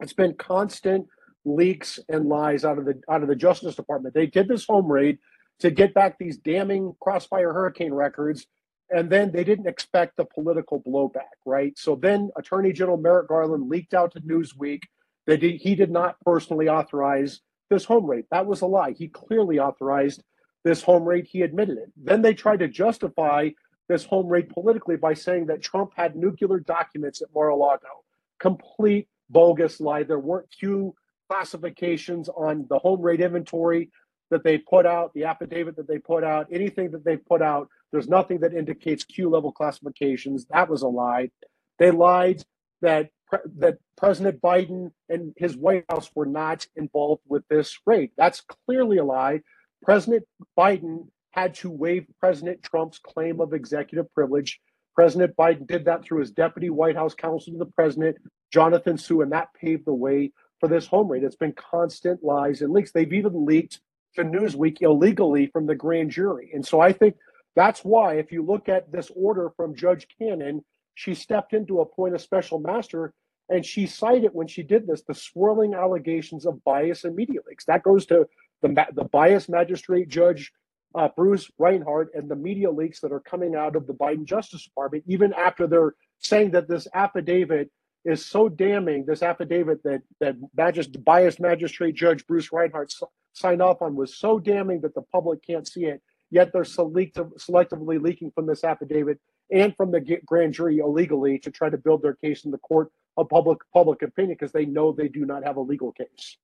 It's 0.01 0.13
been 0.15 0.35
constant 0.35 1.07
leaks 1.45 1.99
and 2.09 2.29
lies 2.29 2.65
out 2.65 2.79
of 2.79 2.87
the 2.87 3.01
out 3.11 3.23
of 3.23 3.29
the 3.29 3.37
Justice 3.37 3.77
Department. 3.77 4.15
They 4.15 4.27
did 4.27 4.49
this 4.49 4.65
home 4.65 4.91
raid 4.91 5.19
to 5.61 5.71
get 5.71 5.93
back 5.93 6.17
these 6.19 6.39
damning 6.39 6.95
crossfire 7.01 7.53
hurricane 7.53 7.93
records. 7.93 8.47
And 8.91 9.11
then 9.11 9.33
they 9.33 9.45
didn't 9.45 9.67
expect 9.67 10.17
the 10.17 10.25
political 10.25 10.81
blowback, 10.81 11.37
right? 11.45 11.77
So 11.77 11.95
then 11.95 12.31
Attorney 12.39 12.73
General 12.73 12.97
Merrick 12.97 13.29
Garland 13.29 13.69
leaked 13.69 13.93
out 13.93 14.13
to 14.13 14.21
Newsweek 14.21 14.81
that 15.27 15.43
he 15.43 15.75
did 15.75 15.91
not 15.91 16.17
personally 16.25 16.71
authorize 16.71 17.41
this 17.71 17.85
home 17.85 18.07
rate. 18.07 18.27
That 18.31 18.47
was 18.47 18.61
a 18.61 18.67
lie. 18.67 18.93
He 18.93 19.09
clearly 19.09 19.59
authorized 19.59 20.23
this 20.65 20.83
home 20.83 21.05
rate. 21.05 21.27
He 21.27 21.43
admitted 21.43 21.79
it. 21.79 21.91
Then 21.97 22.23
they 22.23 22.35
tried 22.35 22.61
to 22.61 22.69
justify 22.69 23.51
this 23.89 24.05
home 24.05 24.29
rate 24.29 24.51
politically 24.51 24.97
by 24.97 25.15
saying 25.15 25.47
that 25.47 25.63
Trump 25.63 25.93
had 25.97 26.17
nuclear 26.17 26.61
documents 26.61 27.23
at 27.23 27.29
Mar-a-Lago. 27.35 28.05
Complete 28.39 29.09
bogus 29.31 29.81
lie. 29.81 30.03
There 30.03 30.19
weren't 30.19 30.51
Q 30.51 30.95
classifications 31.31 32.29
on 32.29 32.67
the 32.69 32.79
home 32.79 33.01
rate 33.01 33.21
inventory 33.21 33.91
that 34.31 34.45
they 34.45 34.59
put 34.59 34.85
out, 34.85 35.13
the 35.15 35.25
affidavit 35.25 35.77
that 35.77 35.89
they 35.89 35.99
put 35.99 36.23
out, 36.23 36.47
anything 36.53 36.91
that 36.91 37.05
they 37.05 37.17
put 37.17 37.41
out, 37.41 37.69
there's 37.91 38.09
nothing 38.09 38.41
that 38.41 38.53
indicates 38.53 39.05
Q 39.05 39.31
level 39.31 39.53
classifications. 39.53 40.45
That 40.47 40.69
was 40.69 40.83
a 40.83 40.89
lie. 40.89 41.31
They 41.79 41.91
lied 41.91 42.45
that 42.83 43.11
that 43.59 43.79
President 43.97 44.41
Biden 44.41 44.93
and 45.09 45.35
his 45.37 45.57
White 45.57 45.85
House 45.91 46.11
were 46.15 46.27
not 46.27 46.67
involved 46.77 47.23
with 47.29 47.43
this 47.49 47.79
raid. 47.87 48.11
That's 48.17 48.43
clearly 48.67 48.99
a 48.99 49.05
lie. 49.05 49.41
President 49.83 50.25
Biden 50.59 51.09
had 51.33 51.55
to 51.55 51.71
waive 51.71 52.07
President 52.19 52.63
Trump's 52.63 52.99
claim 52.99 53.41
of 53.41 53.53
executive 53.53 54.13
privilege. 54.13 54.61
President 54.95 55.37
Biden 55.37 55.67
did 55.67 55.85
that 55.85 56.05
through 56.05 56.21
his 56.21 56.33
deputy 56.33 56.71
White 56.71 56.97
House 56.97 57.15
counsel 57.15 57.53
to 57.53 57.59
the 57.59 57.67
president, 57.67 58.17
Jonathan 58.53 58.99
Su, 58.99 59.21
and 59.21 59.31
that 59.33 59.55
paved 59.55 59.85
the 59.85 59.95
way 59.95 60.33
for 60.59 60.69
this 60.69 60.87
home 60.87 61.09
raid. 61.09 61.23
It's 61.23 61.37
been 61.37 61.53
constant 61.53 62.25
lies 62.25 62.63
and 62.63 62.73
leaks. 62.73 62.91
They've 62.91 63.13
even 63.13 63.45
leaked 63.47 63.81
to 64.17 64.25
Newsweek 64.25 64.83
illegally 64.83 65.47
from 65.47 65.67
the 65.67 65.77
grand 65.77 66.11
jury. 66.11 66.51
And 66.53 66.67
so 66.67 66.81
I 66.81 66.93
think 66.93 67.15
that's 67.55 67.85
why, 67.85 68.15
if 68.15 68.33
you 68.33 68.45
look 68.45 68.69
at 68.69 68.91
this 68.91 69.11
order 69.15 69.51
from 69.57 69.77
Judge 69.77 70.09
Cannon, 70.19 70.65
she 70.99 71.15
stepped 71.15 71.53
in 71.53 71.65
to 71.65 71.81
appoint 71.81 72.17
a 72.17 72.19
special 72.19 72.59
master 72.59 73.15
and 73.49 73.65
she 73.65 73.87
cited 73.87 74.31
when 74.33 74.49
she 74.49 74.65
did 74.65 74.85
this 74.85 75.03
the 75.03 75.15
swirling 75.15 75.73
allegations 75.73 76.45
of 76.45 76.63
bias 76.65 77.05
and 77.05 77.15
media 77.15 77.39
leaks. 77.47 77.65
That 77.67 77.85
goes 77.85 78.05
to 78.07 78.27
the, 78.63 78.85
the 78.93 79.05
bias 79.05 79.49
magistrate 79.49 80.09
judge 80.09 80.53
uh, 80.97 81.09
Bruce 81.17 81.49
Reinhart 81.57 82.11
and 82.15 82.29
the 82.29 82.35
media 82.35 82.69
leaks 82.69 82.99
that 83.01 83.13
are 83.13 83.21
coming 83.21 83.55
out 83.55 83.77
of 83.77 83.87
the 83.87 83.95
Biden 83.95 84.25
Justice 84.25 84.65
Department, 84.65 85.05
even 85.07 85.33
after 85.35 85.69
they're 85.69 85.95
saying 86.19 86.51
that 86.51 86.67
this 86.67 86.89
affidavit 86.93 87.71
is 88.05 88.27
so 88.27 88.49
damning, 88.49 89.07
this 89.07 89.23
affidavit 89.23 89.81
that 89.85 90.03
that 90.19 90.35
magist- 90.57 90.97
magistrate 91.39 91.95
judge 91.95 92.27
Bruce 92.27 92.51
Reinhart 92.51 92.93
signed 93.35 93.63
off 93.63 93.83
on 93.83 93.95
was 93.95 94.17
so 94.17 94.41
damning 94.41 94.81
that 94.81 94.97
the 94.97 95.03
public 95.13 95.47
can't 95.47 95.69
see 95.69 95.85
it. 95.85 96.03
Yet 96.31 96.53
they're 96.53 96.65
selective, 96.65 97.29
selectively 97.37 98.03
leaking 98.03 98.33
from 98.33 98.47
this 98.47 98.65
affidavit 98.65 99.21
and 99.51 99.75
from 99.77 99.91
the 99.91 100.19
grand 100.27 100.55
jury 100.55 100.79
illegally 100.79 101.39
to 101.41 101.51
try 101.51 101.71
to 101.71 101.79
build 101.79 102.03
their 102.03 102.15
case 102.15 102.45
in 102.45 102.51
the 102.51 102.59
court 102.59 102.91
of 103.17 103.29
public 103.29 103.59
public 103.73 104.03
opinion 104.03 104.37
because 104.39 104.53
they 104.53 104.67
know 104.67 104.93
they 104.93 105.09
do 105.09 105.25
not 105.25 105.45
have 105.45 105.57
a 105.57 105.61
legal 105.61 105.93
case. 105.93 106.37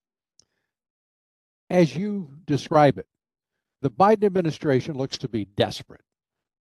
as 1.70 1.96
you 1.96 2.30
describe 2.46 2.98
it, 2.98 3.06
the 3.82 3.90
Biden 3.90 4.24
administration 4.24 4.96
looks 4.96 5.18
to 5.18 5.28
be 5.28 5.44
desperate. 5.56 6.02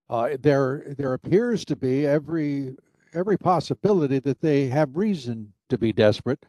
Uh, 0.09 0.37
there, 0.41 0.83
there 0.97 1.13
appears 1.13 1.65
to 1.65 1.75
be 1.75 2.05
every 2.05 2.75
every 3.13 3.37
possibility 3.37 4.19
that 4.19 4.41
they 4.41 4.67
have 4.67 4.95
reason 4.97 5.53
to 5.69 5.77
be 5.77 5.93
desperate. 5.93 6.45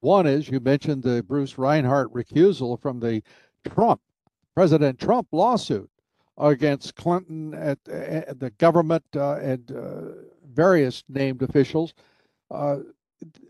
One 0.00 0.26
is 0.26 0.48
you 0.48 0.60
mentioned 0.60 1.02
the 1.02 1.22
Bruce 1.24 1.58
Reinhart 1.58 2.12
recusal 2.12 2.80
from 2.80 3.00
the 3.00 3.22
Trump 3.68 4.00
President 4.54 4.98
Trump 5.00 5.26
lawsuit 5.32 5.90
against 6.38 6.96
Clinton 6.96 7.54
at, 7.54 7.78
at 7.88 8.40
the 8.40 8.50
government 8.50 9.04
uh, 9.16 9.36
and 9.36 9.70
uh, 9.70 10.02
various 10.52 11.04
named 11.08 11.42
officials, 11.42 11.94
uh, 12.50 12.78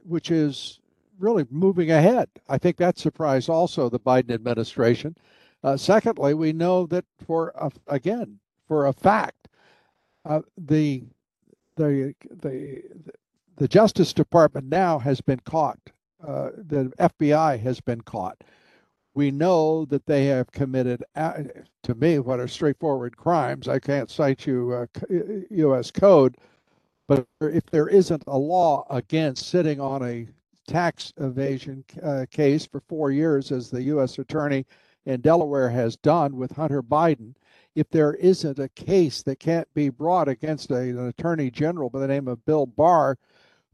which 0.04 0.30
is 0.30 0.80
really 1.18 1.46
moving 1.50 1.90
ahead. 1.90 2.28
I 2.48 2.58
think 2.58 2.76
that 2.76 2.98
surprised 2.98 3.48
also 3.48 3.88
the 3.88 4.00
Biden 4.00 4.32
administration. 4.32 5.16
Uh, 5.62 5.76
secondly, 5.76 6.34
we 6.34 6.52
know 6.52 6.86
that 6.86 7.04
for 7.26 7.52
a, 7.56 7.70
again 7.86 8.38
for 8.68 8.86
a 8.86 8.92
fact, 8.92 9.48
uh, 10.24 10.40
the 10.58 11.04
the 11.76 12.14
the 12.42 12.82
the 13.56 13.68
Justice 13.68 14.12
Department 14.12 14.66
now 14.66 14.98
has 14.98 15.20
been 15.20 15.40
caught. 15.40 15.78
Uh, 16.26 16.50
the 16.56 16.92
FBI 16.98 17.60
has 17.60 17.80
been 17.80 18.00
caught. 18.00 18.42
We 19.14 19.30
know 19.30 19.84
that 19.86 20.06
they 20.06 20.26
have 20.26 20.50
committed, 20.50 21.04
uh, 21.14 21.44
to 21.84 21.94
me, 21.94 22.18
what 22.18 22.40
are 22.40 22.48
straightforward 22.48 23.16
crimes. 23.16 23.68
I 23.68 23.78
can't 23.78 24.10
cite 24.10 24.46
you 24.46 24.72
uh, 24.72 24.86
U.S. 25.50 25.90
code, 25.92 26.36
but 27.06 27.26
if 27.40 27.64
there 27.66 27.88
isn't 27.88 28.24
a 28.26 28.36
law 28.36 28.86
against 28.90 29.48
sitting 29.48 29.80
on 29.80 30.02
a 30.02 30.26
tax 30.66 31.12
evasion 31.18 31.84
uh, 32.02 32.26
case 32.30 32.66
for 32.66 32.80
four 32.80 33.12
years, 33.12 33.52
as 33.52 33.70
the 33.70 33.82
U.S. 33.84 34.18
attorney 34.18 34.66
in 35.06 35.20
Delaware 35.20 35.70
has 35.70 35.96
done 35.96 36.36
with 36.36 36.50
Hunter 36.50 36.82
Biden, 36.82 37.34
if 37.74 37.88
there 37.90 38.14
isn't 38.14 38.58
a 38.58 38.68
case 38.70 39.22
that 39.22 39.38
can't 39.38 39.72
be 39.74 39.90
brought 39.90 40.28
against 40.28 40.70
a, 40.70 40.76
an 40.76 41.08
attorney 41.08 41.50
general 41.50 41.90
by 41.90 42.00
the 42.00 42.08
name 42.08 42.26
of 42.26 42.44
Bill 42.46 42.66
Barr, 42.66 43.18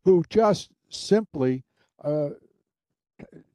who 0.04 0.24
just 0.28 0.70
simply 0.88 1.62
uh, 2.02 2.30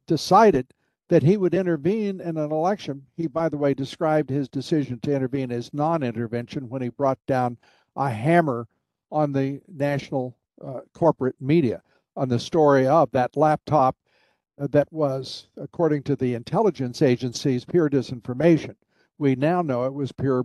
decided 0.06 0.66
that 1.08 1.22
he 1.22 1.36
would 1.36 1.54
intervene 1.54 2.20
in 2.20 2.36
an 2.36 2.50
election. 2.50 3.06
He, 3.16 3.26
by 3.26 3.48
the 3.48 3.56
way, 3.56 3.74
described 3.74 4.30
his 4.30 4.48
decision 4.48 4.98
to 5.00 5.14
intervene 5.14 5.52
as 5.52 5.72
non 5.72 6.02
intervention 6.02 6.68
when 6.68 6.82
he 6.82 6.88
brought 6.88 7.18
down 7.26 7.58
a 7.94 8.10
hammer 8.10 8.66
on 9.10 9.32
the 9.32 9.60
national 9.68 10.36
uh, 10.64 10.80
corporate 10.92 11.36
media 11.40 11.82
on 12.16 12.28
the 12.28 12.38
story 12.38 12.86
of 12.86 13.10
that 13.12 13.36
laptop 13.36 13.96
uh, 14.58 14.66
that 14.70 14.90
was, 14.92 15.48
according 15.56 16.02
to 16.02 16.16
the 16.16 16.34
intelligence 16.34 17.02
agencies, 17.02 17.64
pure 17.64 17.90
disinformation. 17.90 18.74
We 19.18 19.36
now 19.36 19.62
know 19.62 19.84
it 19.84 19.94
was 19.94 20.12
pure, 20.12 20.44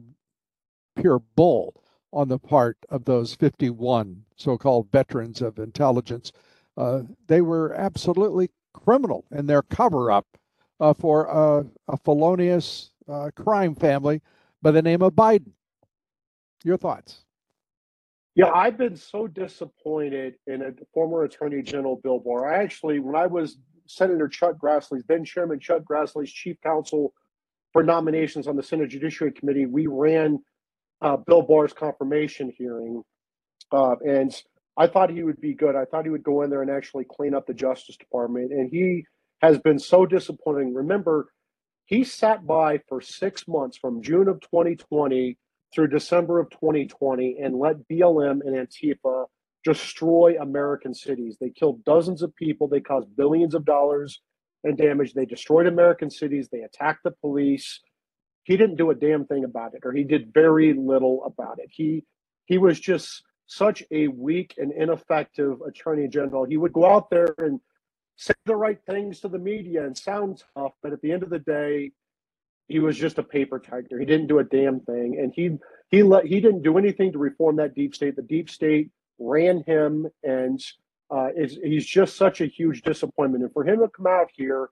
pure 0.96 1.20
bull 1.36 1.82
on 2.14 2.28
the 2.28 2.40
part 2.40 2.78
of 2.90 3.06
those 3.06 3.36
51 3.36 4.26
so-called 4.36 4.92
veterans 4.92 5.42
of 5.42 5.60
intelligence. 5.60 6.32
Uh, 6.78 7.04
they 7.28 7.42
were 7.42 7.74
absolutely 7.74 8.50
criminal 8.74 9.26
in 9.32 9.48
their 9.48 9.62
cover-up 9.62 10.26
uh, 10.82 10.94
for 10.94 11.26
a, 11.26 11.66
a 11.88 11.98
felonious 11.98 12.90
uh, 13.08 13.30
crime 13.36 13.76
family 13.76 14.22
by 14.62 14.72
the 14.72 14.82
name 14.82 15.02
of 15.02 15.14
Biden. 15.14 15.52
Your 16.64 16.78
thoughts? 16.78 17.22
Yeah, 18.36 18.50
I've 18.50 18.78
been 18.78 18.96
so 18.96 19.28
disappointed 19.28 20.36
in 20.48 20.62
a 20.62 20.72
former 20.94 21.24
Attorney 21.24 21.62
General 21.62 22.00
Bill 22.04 22.20
Barr. 22.20 22.52
I 22.52 22.64
actually, 22.64 23.00
when 23.00 23.16
I 23.16 23.28
was 23.28 23.58
Senator 23.88 24.28
Chuck 24.28 24.56
Grassley's, 24.58 25.04
then 25.08 25.24
Chairman 25.24 25.60
Chuck 25.60 25.84
Grassley's 25.84 26.32
chief 26.32 26.58
counsel 26.62 27.14
for 27.74 27.84
nominations 27.84 28.48
on 28.48 28.56
the 28.56 28.64
Senate 28.64 28.90
Judiciary 28.90 29.34
Committee, 29.34 29.66
we 29.66 29.88
ran 29.88 30.40
uh, 31.02 31.18
Bill 31.18 31.42
Barr's 31.42 31.74
confirmation 31.74 32.52
hearing. 32.58 33.04
Uh, 33.72 33.96
and 34.06 34.34
I 34.78 34.88
thought 34.88 35.10
he 35.10 35.24
would 35.24 35.40
be 35.42 35.54
good. 35.54 35.76
I 35.76 35.86
thought 35.86 36.06
he 36.06 36.10
would 36.10 36.24
go 36.24 36.42
in 36.42 36.50
there 36.50 36.62
and 36.62 36.72
actually 36.72 37.06
clean 37.06 37.34
up 37.34 37.48
the 37.48 37.54
Justice 37.54 37.98
Department. 37.98 38.52
And 38.52 38.70
he 38.70 39.06
has 39.42 39.58
been 39.60 39.80
so 39.80 40.06
disappointing. 40.06 40.74
Remember, 40.74 41.28
he 41.86 42.04
sat 42.04 42.46
by 42.46 42.80
for 42.88 43.02
six 43.02 43.48
months 43.48 43.78
from 43.78 44.02
June 44.02 44.28
of 44.28 44.40
2020 44.42 45.38
through 45.74 45.88
December 45.88 46.40
of 46.40 46.50
2020 46.50 47.38
and 47.42 47.56
let 47.56 47.88
BLM 47.90 48.40
and 48.42 48.56
Antifa 48.56 49.26
destroy 49.64 50.36
American 50.40 50.94
cities. 50.94 51.38
They 51.40 51.50
killed 51.50 51.84
dozens 51.84 52.22
of 52.22 52.36
people, 52.36 52.68
they 52.68 52.82
caused 52.82 53.16
billions 53.16 53.56
of 53.56 53.66
dollars 53.66 54.22
in 54.64 54.76
damage, 54.76 55.14
they 55.14 55.26
destroyed 55.26 55.68
American 55.68 56.10
cities, 56.10 56.50
they 56.52 56.62
attacked 56.62 57.04
the 57.04 57.12
police. 57.12 57.80
He 58.44 58.58
didn't 58.58 58.78
do 58.78 58.90
a 58.92 58.96
damn 58.96 59.26
thing 59.26 59.44
about 59.44 59.74
it, 59.76 59.82
or 59.84 59.92
he 59.92 60.04
did 60.04 60.34
very 60.34 60.74
little 60.74 61.24
about 61.26 61.60
it. 61.60 61.70
He 61.70 62.04
he 62.46 62.58
was 62.58 62.80
just 62.80 63.24
such 63.46 63.84
a 63.92 64.08
weak 64.08 64.56
and 64.58 64.72
ineffective 64.72 65.62
attorney 65.62 66.08
general. 66.08 66.46
He 66.46 66.58
would 66.58 66.74
go 66.74 66.86
out 66.86 67.10
there 67.10 67.36
and 67.38 67.60
say 68.22 68.34
the 68.46 68.56
right 68.56 68.80
things 68.88 69.20
to 69.22 69.28
the 69.28 69.40
media 69.40 69.84
and 69.84 69.98
sound 69.98 70.44
tough, 70.56 70.74
but 70.84 70.94
at 70.94 71.02
the 71.02 71.12
end 71.12 71.24
of 71.24 71.30
the 71.30 71.40
day, 71.40 71.92
he 72.68 72.80
was 72.80 72.96
just 72.98 73.18
a 73.18 73.24
paper 73.24 73.60
tiger. 73.60 74.00
He 74.00 74.06
didn't 74.06 74.28
do 74.28 74.40
a 74.40 74.44
damn 74.44 74.80
thing, 74.82 75.18
and 75.20 75.34
he 75.36 75.58
he 75.90 76.04
let 76.04 76.26
he 76.26 76.40
didn't 76.40 76.62
do 76.62 76.78
anything 76.78 77.12
to 77.12 77.18
reform 77.18 77.58
that 77.58 77.76
deep 77.76 77.96
state. 77.96 78.16
The 78.16 78.22
deep 78.22 78.50
state 78.50 78.92
ran 79.20 79.64
him, 79.64 80.08
and 80.24 80.64
uh, 81.10 81.30
is 81.36 81.58
he's 81.62 81.86
just 81.86 82.16
such 82.16 82.40
a 82.40 82.46
huge 82.46 82.84
disappointment. 82.84 83.44
And 83.44 83.52
for 83.52 83.66
him 83.66 83.80
to 83.80 83.90
come 83.90 84.08
out 84.08 84.30
here 84.34 84.70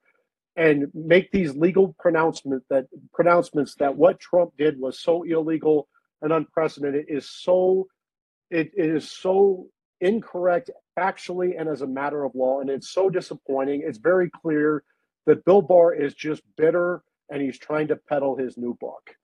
and 0.55 0.87
make 0.93 1.31
these 1.31 1.55
legal 1.55 1.95
pronouncements 1.99 2.65
that 2.69 2.85
pronouncements 3.13 3.75
that 3.75 3.95
what 3.95 4.19
Trump 4.19 4.51
did 4.57 4.79
was 4.79 4.99
so 4.99 5.23
illegal 5.23 5.87
and 6.21 6.31
unprecedented 6.31 7.05
is 7.07 7.29
so 7.29 7.87
it, 8.49 8.71
it 8.75 8.89
is 8.89 9.11
so 9.11 9.67
incorrect 10.01 10.69
factually 10.97 11.59
and 11.59 11.69
as 11.69 11.81
a 11.81 11.87
matter 11.87 12.23
of 12.23 12.35
law, 12.35 12.61
and 12.61 12.69
it's 12.69 12.89
so 12.89 13.09
disappointing. 13.09 13.83
It's 13.85 13.97
very 13.97 14.29
clear 14.29 14.83
that 15.25 15.45
Bill 15.45 15.61
Barr 15.61 15.93
is 15.93 16.13
just 16.13 16.41
bitter 16.57 17.03
and 17.29 17.41
he's 17.41 17.57
trying 17.57 17.87
to 17.87 17.95
peddle 17.95 18.35
his 18.35 18.57
new 18.57 18.75
book. 18.75 19.15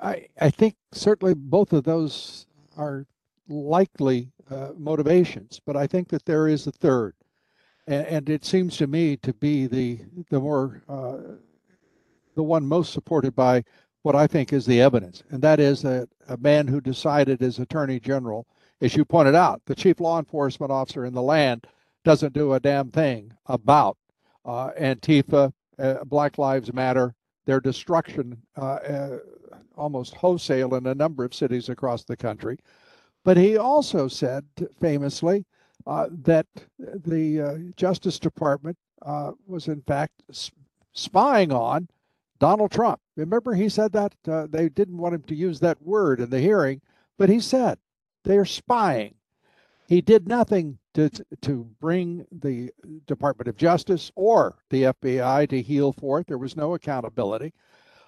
I, 0.00 0.28
I 0.40 0.50
think 0.50 0.76
certainly 0.92 1.34
both 1.34 1.72
of 1.72 1.84
those 1.84 2.46
are 2.76 3.06
likely 3.48 4.30
uh, 4.50 4.70
motivations, 4.76 5.60
but 5.64 5.76
I 5.76 5.86
think 5.86 6.08
that 6.08 6.24
there 6.24 6.48
is 6.48 6.66
a 6.66 6.72
third, 6.72 7.14
and, 7.86 8.06
and, 8.06 8.30
it 8.30 8.44
seems 8.44 8.76
to 8.78 8.86
me 8.86 9.16
to 9.18 9.32
be 9.32 9.66
the 9.66 10.00
the 10.30 10.40
more 10.40 10.82
uh, 10.88 11.36
the 12.34 12.42
one 12.42 12.66
most 12.66 12.92
supported 12.92 13.34
by 13.34 13.64
what 14.02 14.16
I 14.16 14.26
think 14.26 14.52
is 14.52 14.66
the 14.66 14.80
evidence, 14.80 15.22
and 15.30 15.42
that 15.42 15.60
is 15.60 15.82
that 15.82 16.08
a 16.28 16.36
man 16.36 16.66
who 16.66 16.80
decided 16.80 17.42
as 17.42 17.58
Attorney 17.58 18.00
General, 18.00 18.46
as 18.82 18.96
you 18.96 19.04
pointed 19.04 19.36
out, 19.36 19.62
the 19.66 19.76
chief 19.76 20.00
law 20.00 20.18
enforcement 20.18 20.72
officer 20.72 21.04
in 21.04 21.14
the 21.14 21.22
land 21.22 21.66
doesn't 22.04 22.32
do 22.32 22.52
a 22.52 22.60
damn 22.60 22.90
thing 22.90 23.32
about 23.46 23.96
uh, 24.44 24.70
Antifa, 24.72 25.52
uh, 25.78 26.04
Black 26.04 26.36
Lives 26.36 26.72
Matter, 26.72 27.14
their 27.46 27.60
destruction 27.60 28.36
uh, 28.56 28.60
uh, 28.60 29.18
almost 29.76 30.14
wholesale 30.14 30.74
in 30.74 30.86
a 30.88 30.96
number 30.96 31.24
of 31.24 31.32
cities 31.32 31.68
across 31.68 32.02
the 32.04 32.16
country. 32.16 32.58
But 33.24 33.36
he 33.36 33.56
also 33.56 34.08
said 34.08 34.44
famously 34.80 35.46
uh, 35.86 36.08
that 36.24 36.46
the 36.78 37.40
uh, 37.40 37.58
Justice 37.76 38.18
Department 38.18 38.76
was, 39.46 39.68
in 39.68 39.82
fact, 39.82 40.22
spying 40.92 41.52
on 41.52 41.88
Donald 42.40 42.72
Trump. 42.72 43.00
Remember, 43.16 43.54
he 43.54 43.68
said 43.68 43.92
that 43.92 44.14
they 44.50 44.68
didn't 44.68 44.98
want 44.98 45.14
him 45.14 45.22
to 45.22 45.36
use 45.36 45.60
that 45.60 45.80
word 45.82 46.18
in 46.18 46.30
the 46.30 46.40
hearing, 46.40 46.80
but 47.16 47.28
he 47.28 47.38
said 47.38 47.78
they're 48.24 48.44
spying. 48.44 49.14
He 49.88 50.00
did 50.00 50.28
nothing 50.28 50.78
to 50.94 51.10
to 51.42 51.64
bring 51.80 52.26
the 52.30 52.70
Department 53.06 53.48
of 53.48 53.56
Justice 53.56 54.10
or 54.14 54.56
the 54.70 54.84
FBI 54.84 55.48
to 55.48 55.62
heel 55.62 55.92
for 55.92 56.20
it. 56.20 56.26
There 56.26 56.38
was 56.38 56.56
no 56.56 56.74
accountability. 56.74 57.52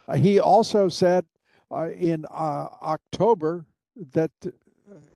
Uh, 0.07 0.16
he 0.16 0.38
also 0.38 0.88
said 0.88 1.24
uh, 1.70 1.90
in 1.90 2.24
uh, 2.27 2.68
October 2.83 3.66
that 4.12 4.31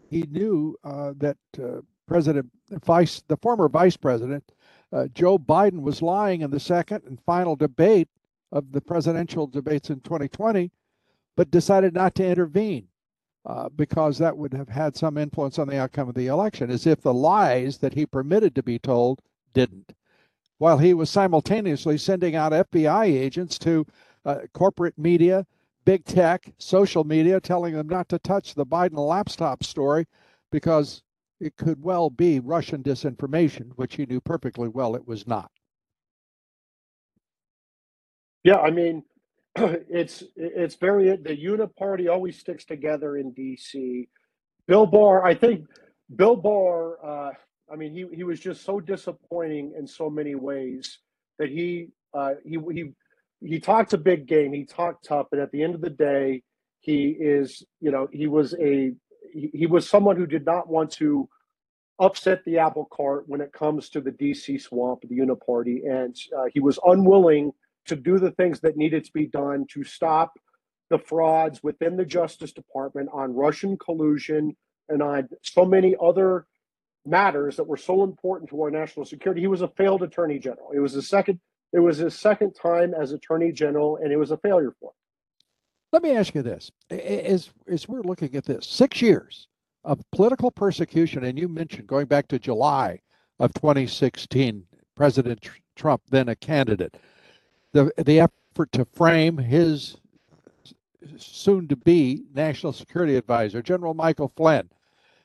he 0.09 0.23
knew 0.23 0.77
uh, 0.85 1.13
that 1.19 1.37
uh, 1.63 1.81
President 2.07 2.51
Vice, 2.85 3.23
the 3.29 3.37
former 3.37 3.69
Vice 3.69 3.97
President 3.97 4.45
uh, 4.93 5.07
Joe 5.09 5.39
Biden, 5.39 5.83
was 5.83 6.03
lying 6.03 6.41
in 6.41 6.51
the 6.51 6.61
second 6.61 7.03
and 7.07 7.21
final 7.25 7.57
debate 7.57 8.09
of 8.51 8.73
the 8.73 8.81
presidential 8.81 9.47
debates 9.47 9.91
in 9.91 10.01
2020, 10.01 10.71
but 11.37 11.51
decided 11.51 11.93
not 11.93 12.15
to 12.15 12.27
intervene. 12.27 12.89
Uh, 13.47 13.69
because 13.71 14.19
that 14.19 14.37
would 14.37 14.53
have 14.53 14.69
had 14.69 14.97
some 14.97 15.17
influence 15.17 15.59
on 15.59 15.69
the 15.69 15.79
outcome 15.79 16.09
of 16.09 16.15
the 16.15 16.27
election, 16.27 16.71
as 16.71 16.87
if 16.87 17.01
the 17.01 17.15
lies 17.15 17.79
that 17.79 17.95
he 17.95 18.05
permitted 18.05 18.55
to 18.55 18.63
be 18.63 18.79
told 18.79 19.23
didn't. 19.55 19.95
While 20.59 20.79
he 20.79 20.93
was 20.93 21.09
simultaneously 21.09 21.97
sending 21.99 22.35
out 22.35 22.53
FBI 22.53 23.07
agents 23.07 23.59
to 23.61 23.87
uh, 24.25 24.41
corporate 24.53 24.99
media, 24.99 25.47
big 25.85 26.05
tech, 26.05 26.53
social 26.59 27.05
media, 27.05 27.41
telling 27.41 27.75
them 27.75 27.89
not 27.89 28.09
to 28.11 28.19
touch 28.19 28.55
the 28.55 28.67
Biden 28.67 28.99
laptop 28.99 29.65
story 29.65 30.07
because 30.51 31.03
it 31.41 31.57
could 31.57 31.83
well 31.83 32.11
be 32.11 32.41
Russian 32.41 32.83
disinformation, 32.83 33.71
which 33.77 33.95
he 33.95 34.05
knew 34.05 34.21
perfectly 34.21 34.69
well 34.69 34.95
it 34.97 35.07
was 35.07 35.27
not. 35.27 35.51
Yeah, 38.45 38.59
I 38.59 38.71
mean, 38.71 39.05
it's 39.89 40.23
it's 40.37 40.77
very 40.77 41.17
the 41.17 41.37
uniparty 41.37 42.11
always 42.11 42.39
sticks 42.39 42.65
together 42.65 43.17
in 43.17 43.33
D.C. 43.33 44.09
Bill 44.67 44.87
Barr, 44.87 45.25
I 45.25 45.35
think 45.35 45.67
Bill 46.15 46.37
Barr. 46.37 46.99
Uh, 47.05 47.33
I 47.73 47.77
mean, 47.77 47.93
he 47.93 48.07
he 48.15 48.25
was 48.25 48.41
just 48.41 48.65
so 48.65 48.81
disappointing 48.81 49.75
in 49.79 49.87
so 49.87 50.09
many 50.11 50.35
ways 50.35 50.99
that 51.39 51.49
he 51.49 51.89
uh, 52.15 52.35
he 52.45 52.59
he 52.73 52.93
he 53.41 53.61
talked 53.61 53.93
a 53.93 53.99
big 53.99 54.27
game. 54.27 54.53
He 54.53 54.65
talked 54.65 55.05
tough, 55.05 55.27
but 55.31 55.41
at 55.41 55.51
the 55.51 55.63
end 55.63 55.75
of 55.75 55.81
the 55.81 55.91
day, 55.91 56.43
he 56.81 57.17
is 57.19 57.65
you 57.81 57.91
know 57.91 58.09
he 58.13 58.27
was 58.27 58.55
a 58.61 58.93
he, 59.33 59.51
he 59.53 59.67
was 59.67 59.89
someone 59.89 60.17
who 60.17 60.27
did 60.27 60.45
not 60.45 60.69
want 60.69 60.91
to 60.93 61.29
upset 62.01 62.45
the 62.45 62.59
apple 62.59 62.87
cart 62.93 63.25
when 63.27 63.41
it 63.41 63.53
comes 63.53 63.89
to 63.91 64.01
the 64.01 64.13
DC 64.13 64.61
swamp, 64.61 65.01
the 65.03 65.19
Uniparty, 65.19 65.89
and 65.91 66.17
uh, 66.37 66.45
he 66.53 66.61
was 66.61 66.79
unwilling 66.85 67.53
to 67.89 67.97
do 67.97 68.19
the 68.19 68.31
things 68.33 68.61
that 68.61 68.77
needed 68.77 69.05
to 69.05 69.13
be 69.13 69.27
done 69.27 69.67
to 69.71 69.85
stop 69.85 70.39
the 70.91 70.99
frauds 70.99 71.63
within 71.63 71.97
the 71.97 72.05
Justice 72.05 72.53
Department 72.53 73.09
on 73.13 73.35
Russian 73.35 73.77
collusion 73.77 74.57
and 74.89 75.03
on 75.03 75.29
so 75.43 75.65
many 75.65 75.95
other 76.01 76.47
matters 77.05 77.57
that 77.57 77.67
were 77.67 77.77
so 77.77 78.05
important 78.05 78.51
to 78.51 78.63
our 78.63 78.71
national 78.71 79.07
security. 79.07 79.41
He 79.41 79.47
was 79.47 79.63
a 79.63 79.69
failed 79.69 80.03
attorney 80.03 80.39
general. 80.39 80.71
It 80.75 80.81
was 80.81 80.93
his 80.93 81.09
second. 81.09 81.41
It 81.73 81.81
was 81.81 81.99
his 81.99 82.19
second 82.19 82.55
time 82.55 82.95
as 82.95 83.13
attorney 83.13 83.53
general, 83.53 83.97
and 83.97 84.11
it 84.11 84.17
was 84.17 84.31
a 84.31 84.39
failure 84.39 84.75
for 84.81 84.91
him. 84.91 84.95
Let 85.93 86.03
me 86.03 86.17
ask 86.17 86.35
you 86.35 86.43
this: 86.43 86.71
as 86.91 87.51
as 87.67 87.89
we're 87.89 88.03
looking 88.03 88.35
at 88.35 88.45
this, 88.45 88.67
six 88.67 89.03
years 89.03 89.49
of 89.85 90.01
political 90.13 90.51
persecution, 90.51 91.25
and 91.25 91.39
you 91.39 91.49
mentioned 91.49 91.87
going 91.87 92.07
back 92.07 92.29
to 92.29 92.39
July 92.39 93.01
of 93.39 93.53
2016, 93.55 94.65
President 94.97 95.47
Trump, 95.77 96.03
then 96.11 96.29
a 96.29 96.37
candidate, 96.37 96.97
the 97.73 97.93
the 98.05 98.21
effort 98.21 98.73
to 98.73 98.85
frame 98.85 99.39
his 99.39 99.97
soon 101.17 101.69
to 101.69 101.77
be 101.77 102.25
national 102.35 102.73
security 102.73 103.17
advisor, 103.17 103.63
General 103.63 103.95
Michael 103.95 104.33
Flynn, 104.37 104.71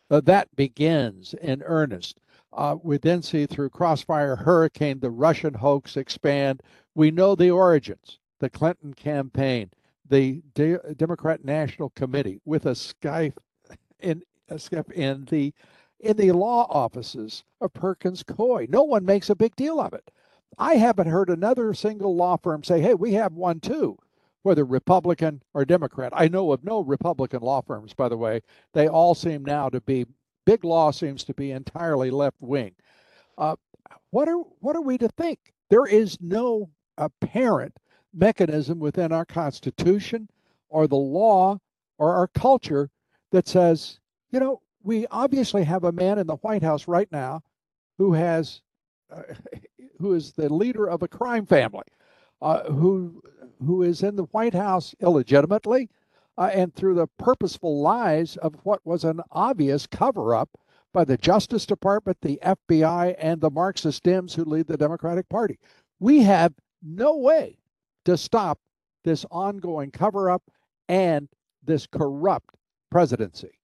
uh, 0.10 0.22
that 0.22 0.56
begins 0.56 1.34
in 1.36 1.64
earnest. 1.64 2.20
Uh, 2.54 2.76
we 2.84 2.98
then 2.98 3.22
see 3.22 3.46
through 3.46 3.70
Crossfire 3.70 4.36
Hurricane 4.36 5.00
the 5.00 5.10
Russian 5.10 5.56
hoax 5.56 5.98
expand. 5.98 6.62
We 6.96 7.12
know 7.12 7.36
the 7.36 7.52
origins, 7.52 8.20
the 8.40 8.50
Clinton 8.50 8.94
campaign, 8.94 9.72
the 10.08 10.44
De- 10.54 10.94
Democrat 10.96 11.44
National 11.44 11.90
Committee 11.92 12.40
with 12.46 12.66
a 12.68 12.72
SCIF 12.76 13.34
in 14.00 14.22
a 14.50 14.56
SCIF 14.56 14.92
in 14.92 15.26
the 15.26 15.54
in 16.00 16.18
the 16.18 16.32
law 16.34 16.68
offices 16.70 17.44
of 17.62 17.74
Perkins 17.74 18.24
Coie. 18.24 18.68
No 18.70 18.84
one 18.84 19.06
makes 19.06 19.30
a 19.30 19.36
big 19.36 19.56
deal 19.56 19.80
of 19.80 19.94
it. 19.94 20.12
I 20.58 20.76
haven't 20.76 21.08
heard 21.08 21.30
another 21.30 21.74
single 21.74 22.16
law 22.16 22.38
firm 22.38 22.64
say, 22.64 22.82
"Hey, 22.82 22.94
we 22.94 23.14
have 23.14 23.34
one 23.34 23.60
too." 23.60 23.98
Whether 24.44 24.66
Republican 24.66 25.42
or 25.54 25.64
Democrat. 25.64 26.12
I 26.16 26.28
know 26.28 26.52
of 26.52 26.64
no 26.64 26.82
Republican 26.82 27.42
law 27.42 27.62
firms, 27.62 27.94
by 27.94 28.10
the 28.10 28.18
way. 28.18 28.42
They 28.74 28.88
all 28.88 29.16
seem 29.16 29.46
now 29.46 29.70
to 29.70 29.80
be 29.80 30.06
big 30.46 30.66
law 30.66 30.92
seems 30.92 31.24
to 31.24 31.34
be 31.34 31.52
entirely 31.52 32.12
left 32.12 32.42
wing. 32.42 32.76
Uh, 33.38 33.56
what 34.12 34.28
are 34.28 34.40
what 34.60 34.76
are 34.76 34.82
we 34.82 34.98
to 34.98 35.08
think? 35.10 35.54
There 35.70 35.86
is 35.86 36.20
no 36.22 36.70
apparent 36.98 37.78
mechanism 38.14 38.80
within 38.80 39.12
our 39.12 39.26
Constitution 39.26 40.30
or 40.70 40.88
the 40.88 40.96
law 40.96 41.58
or 41.98 42.14
our 42.16 42.28
culture 42.28 42.90
that 43.32 43.48
says, 43.48 44.00
you 44.32 44.40
know, 44.40 44.62
we 44.84 45.08
obviously 45.08 45.64
have 45.64 45.84
a 45.84 45.92
man 45.92 46.20
in 46.20 46.28
the 46.28 46.36
White 46.38 46.64
House 46.64 46.88
right 46.88 47.12
now 47.12 47.42
who 47.98 48.14
has, 48.14 48.62
who 50.00 50.14
is 50.14 50.34
the 50.34 50.54
leader 50.54 50.88
of 50.90 51.04
a 51.04 51.08
crime 51.08 51.46
family, 51.46 51.86
uh, 52.42 52.64
who 52.72 53.22
who 53.66 53.84
is 53.84 54.04
in 54.04 54.16
the 54.16 54.24
White 54.26 54.54
House 54.54 54.94
illegitimately, 55.00 55.90
uh, 56.38 56.50
and 56.54 56.74
through 56.74 56.96
the 56.96 57.08
purposeful 57.18 57.82
lies 57.82 58.36
of 58.38 58.56
what 58.64 58.82
was 58.86 59.04
an 59.04 59.22
obvious 59.32 59.88
cover-up 59.88 60.50
by 60.92 61.06
the 61.06 61.18
Justice 61.18 61.66
Department, 61.66 62.18
the 62.22 62.40
FBI, 62.44 63.16
and 63.18 63.40
the 63.40 63.50
Marxist 63.50 64.04
Dems 64.04 64.36
who 64.36 64.44
lead 64.44 64.68
the 64.68 64.78
Democratic 64.78 65.30
Party. 65.30 65.58
We 66.00 66.24
have 66.24 66.54
no 66.82 67.16
way 67.16 67.58
to 68.06 68.18
stop 68.18 68.60
this 69.04 69.26
ongoing 69.32 69.92
cover 69.92 70.30
up 70.30 70.44
and 70.90 71.30
this 71.64 71.88
corrupt 71.88 72.56
presidency? 72.92 73.60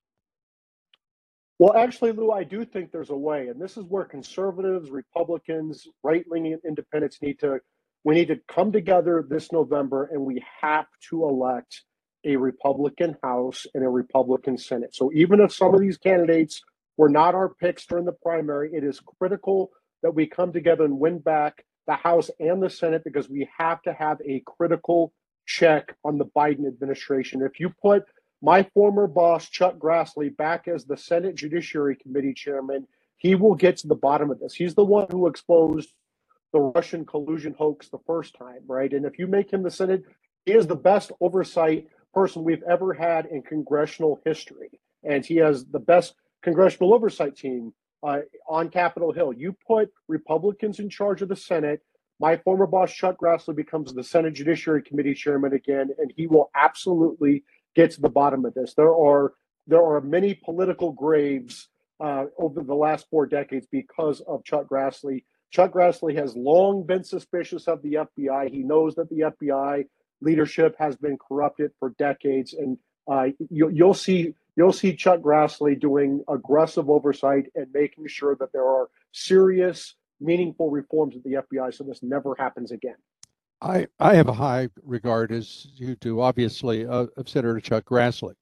Well, 1.59 1.75
actually, 1.75 2.13
Lou, 2.13 2.31
I 2.31 2.45
do 2.45 2.63
think 2.63 2.91
there's 2.91 3.09
a 3.09 3.17
way, 3.17 3.49
and 3.49 3.61
this 3.61 3.75
is 3.75 3.83
where 3.83 4.05
conservatives, 4.05 4.91
Republicans, 4.91 5.87
right-leaning 6.03 6.57
independents 6.65 7.19
need 7.21 7.39
to 7.41 7.59
we 8.05 8.15
need 8.15 8.29
to 8.29 8.39
come 8.47 8.71
together 8.71 9.25
this 9.29 9.51
November, 9.51 10.05
and 10.05 10.25
we 10.25 10.41
have 10.61 10.87
to 11.09 11.25
elect 11.25 11.83
a 12.25 12.37
Republican 12.37 13.17
House 13.21 13.65
and 13.73 13.83
a 13.83 13.89
Republican 13.89 14.57
Senate. 14.57 14.95
So 14.95 15.11
even 15.13 15.41
if 15.41 15.53
some 15.53 15.73
of 15.73 15.81
these 15.81 15.97
candidates 15.97 16.61
were 16.95 17.09
not 17.09 17.35
our 17.35 17.49
picks 17.49 17.85
during 17.85 18.05
the 18.05 18.13
primary, 18.13 18.71
it 18.73 18.85
is 18.85 19.01
critical 19.19 19.71
that 20.01 20.15
we 20.15 20.27
come 20.27 20.53
together 20.53 20.85
and 20.85 20.97
win 20.97 21.19
back 21.19 21.65
the 21.87 21.95
House 21.95 22.31
and 22.39 22.63
the 22.63 22.69
Senate 22.69 23.03
because 23.03 23.29
we 23.29 23.49
have 23.57 23.81
to 23.81 23.93
have 23.93 24.19
a 24.25 24.43
critical 24.45 25.13
check 25.45 25.93
on 26.05 26.17
the 26.17 26.25
Biden 26.25 26.67
administration. 26.67 27.41
If 27.41 27.59
you 27.59 27.69
put 27.81 28.03
my 28.41 28.63
former 28.73 29.07
boss, 29.07 29.49
Chuck 29.49 29.77
Grassley, 29.77 30.35
back 30.35 30.67
as 30.67 30.85
the 30.85 30.97
Senate 30.97 31.35
Judiciary 31.35 31.95
Committee 31.95 32.33
chairman, 32.33 32.87
he 33.17 33.35
will 33.35 33.55
get 33.55 33.77
to 33.77 33.87
the 33.87 33.95
bottom 33.95 34.31
of 34.31 34.39
this. 34.39 34.53
He's 34.53 34.75
the 34.75 34.85
one 34.85 35.07
who 35.11 35.27
exposed 35.27 35.93
the 36.53 36.59
Russian 36.59 37.05
collusion 37.05 37.53
hoax 37.57 37.89
the 37.89 37.99
first 38.07 38.35
time, 38.35 38.61
right? 38.67 38.91
And 38.91 39.05
if 39.05 39.19
you 39.19 39.27
make 39.27 39.51
him 39.51 39.61
the 39.61 39.69
Senate, 39.71 40.03
he 40.45 40.53
is 40.53 40.67
the 40.67 40.75
best 40.75 41.11
oversight 41.19 41.87
person 42.13 42.43
we've 42.43 42.63
ever 42.63 42.93
had 42.93 43.25
in 43.25 43.41
congressional 43.41 44.21
history. 44.25 44.79
And 45.03 45.25
he 45.25 45.35
has 45.37 45.65
the 45.65 45.79
best 45.79 46.15
congressional 46.41 46.93
oversight 46.93 47.35
team 47.35 47.73
uh, 48.01 48.19
on 48.47 48.69
Capitol 48.69 49.11
Hill. 49.11 49.33
You 49.33 49.55
put 49.67 49.91
Republicans 50.07 50.79
in 50.79 50.89
charge 50.89 51.21
of 51.21 51.29
the 51.29 51.35
Senate. 51.35 51.81
My 52.19 52.37
former 52.37 52.67
boss, 52.67 52.91
Chuck 52.93 53.17
Grassley, 53.17 53.55
becomes 53.55 53.93
the 53.93 54.03
Senate 54.03 54.33
Judiciary 54.33 54.81
Committee 54.81 55.13
chairman 55.13 55.53
again, 55.53 55.89
and 55.99 56.11
he 56.15 56.27
will 56.27 56.49
absolutely 56.55 57.43
get 57.75 57.91
to 57.91 58.01
the 58.01 58.09
bottom 58.09 58.45
of 58.45 58.53
this. 58.53 58.73
There 58.73 58.93
are 58.93 59.33
there 59.67 59.83
are 59.83 60.01
many 60.01 60.33
political 60.33 60.91
graves 60.91 61.69
uh, 61.99 62.25
over 62.37 62.63
the 62.63 62.75
last 62.75 63.07
four 63.09 63.25
decades 63.27 63.67
because 63.71 64.21
of 64.21 64.43
Chuck 64.43 64.67
Grassley. 64.67 65.23
Chuck 65.51 65.73
Grassley 65.73 66.15
has 66.15 66.35
long 66.35 66.83
been 66.83 67.03
suspicious 67.03 67.67
of 67.67 67.81
the 67.81 67.93
FBI. 67.93 68.49
He 68.49 68.63
knows 68.63 68.95
that 68.95 69.09
the 69.09 69.31
FBI 69.31 69.85
leadership 70.21 70.75
has 70.79 70.95
been 70.95 71.17
corrupted 71.17 71.71
for 71.79 71.93
decades, 71.97 72.53
and 72.53 72.77
uh, 73.11 73.27
you, 73.49 73.69
you'll 73.69 73.93
see 73.93 74.33
you'll 74.55 74.73
see 74.73 74.95
Chuck 74.95 75.21
Grassley 75.21 75.79
doing 75.79 76.23
aggressive 76.27 76.89
oversight 76.89 77.45
and 77.55 77.67
making 77.73 78.07
sure 78.07 78.35
that 78.39 78.51
there 78.51 78.67
are 78.67 78.89
serious, 79.11 79.95
meaningful 80.19 80.69
reforms 80.69 81.15
at 81.15 81.23
the 81.23 81.37
FBI 81.43 81.73
so 81.73 81.83
this 81.83 82.03
never 82.03 82.35
happens 82.37 82.71
again. 82.71 82.97
I, 83.61 83.87
I 83.99 84.15
have 84.15 84.29
a 84.29 84.33
high 84.33 84.69
regard, 84.83 85.31
as 85.31 85.67
you 85.75 85.95
do, 85.95 86.21
obviously, 86.21 86.85
uh, 86.85 87.07
of 87.17 87.27
Senator 87.27 87.59
Chuck 87.59 87.85
Grassley. 87.85 88.35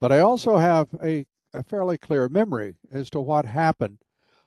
But 0.00 0.12
I 0.12 0.20
also 0.20 0.56
have 0.56 0.88
a, 1.02 1.26
a 1.52 1.62
fairly 1.62 1.98
clear 1.98 2.28
memory 2.28 2.74
as 2.92 3.10
to 3.10 3.20
what 3.20 3.44
happened 3.44 3.98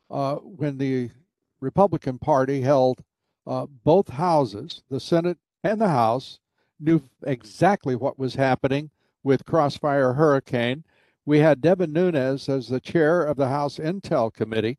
uh, 0.10 0.36
when 0.36 0.78
the 0.78 1.12
Republican 1.60 2.18
Party 2.18 2.62
held 2.62 3.04
uh, 3.46 3.66
both 3.84 4.10
houses, 4.10 4.84
the 4.90 5.00
Senate 5.00 5.38
and 5.64 5.80
the 5.80 5.90
House, 5.90 6.40
knew 6.80 7.02
exactly 7.26 7.96
what 7.96 8.20
was 8.20 8.36
happening 8.36 8.90
with 9.24 9.46
Crossfire 9.46 10.14
Hurricane 10.14 10.84
we 11.28 11.40
had 11.40 11.60
Devin 11.60 11.92
Nunes 11.92 12.48
as 12.48 12.70
the 12.70 12.80
chair 12.80 13.22
of 13.22 13.36
the 13.36 13.50
House 13.50 13.80
Intel 13.80 14.34
Committee 14.34 14.78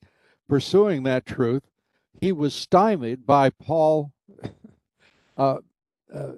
pursuing 0.48 1.02
that 1.02 1.26
truth. 1.26 1.64
He 2.22 2.32
was 2.32 2.54
stymied 2.54 3.26
by 3.26 3.50
Paul. 3.50 4.12
Uh, 5.38 5.58
uh, 6.14 6.32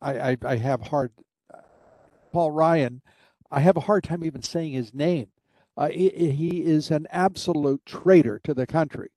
I, 0.00 0.30
I, 0.32 0.36
I 0.44 0.56
have 0.56 0.82
hard. 0.82 1.10
Paul 2.32 2.52
Ryan. 2.52 3.00
I 3.50 3.60
have 3.60 3.76
a 3.76 3.80
hard 3.80 4.04
time 4.04 4.24
even 4.24 4.42
saying 4.42 4.72
his 4.72 4.94
name. 4.94 5.26
Uh, 5.76 5.88
he, 5.88 6.10
he, 6.10 6.62
is 6.62 6.90
an 6.90 7.06
absolute 7.10 7.84
traitor 7.84 8.40
to 8.44 8.54
the 8.54 8.66
country. 8.66 9.10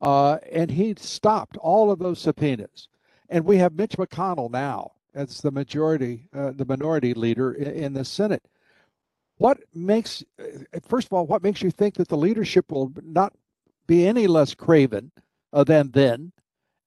Uh, 0.00 0.38
and 0.50 0.70
he 0.70 0.94
stopped 0.98 1.56
all 1.58 1.90
of 1.90 1.98
those 1.98 2.20
subpoenas. 2.20 2.88
And 3.28 3.44
we 3.44 3.58
have 3.58 3.74
Mitch 3.74 3.96
McConnell 3.96 4.50
now 4.50 4.92
as 5.14 5.40
the 5.40 5.50
majority, 5.50 6.28
uh, 6.34 6.52
the 6.54 6.64
minority 6.64 7.14
leader 7.14 7.52
in, 7.52 7.68
in 7.68 7.92
the 7.92 8.04
Senate. 8.04 8.42
What 9.38 9.58
makes, 9.74 10.24
uh, 10.40 10.80
first 10.88 11.08
of 11.08 11.12
all, 11.12 11.26
what 11.26 11.42
makes 11.42 11.62
you 11.62 11.70
think 11.70 11.94
that 11.94 12.08
the 12.08 12.16
leadership 12.16 12.72
will 12.72 12.92
not 13.02 13.32
be 13.86 14.06
any 14.06 14.26
less 14.26 14.54
craven 14.54 15.12
uh, 15.52 15.64
than 15.64 15.90
then? 15.90 16.32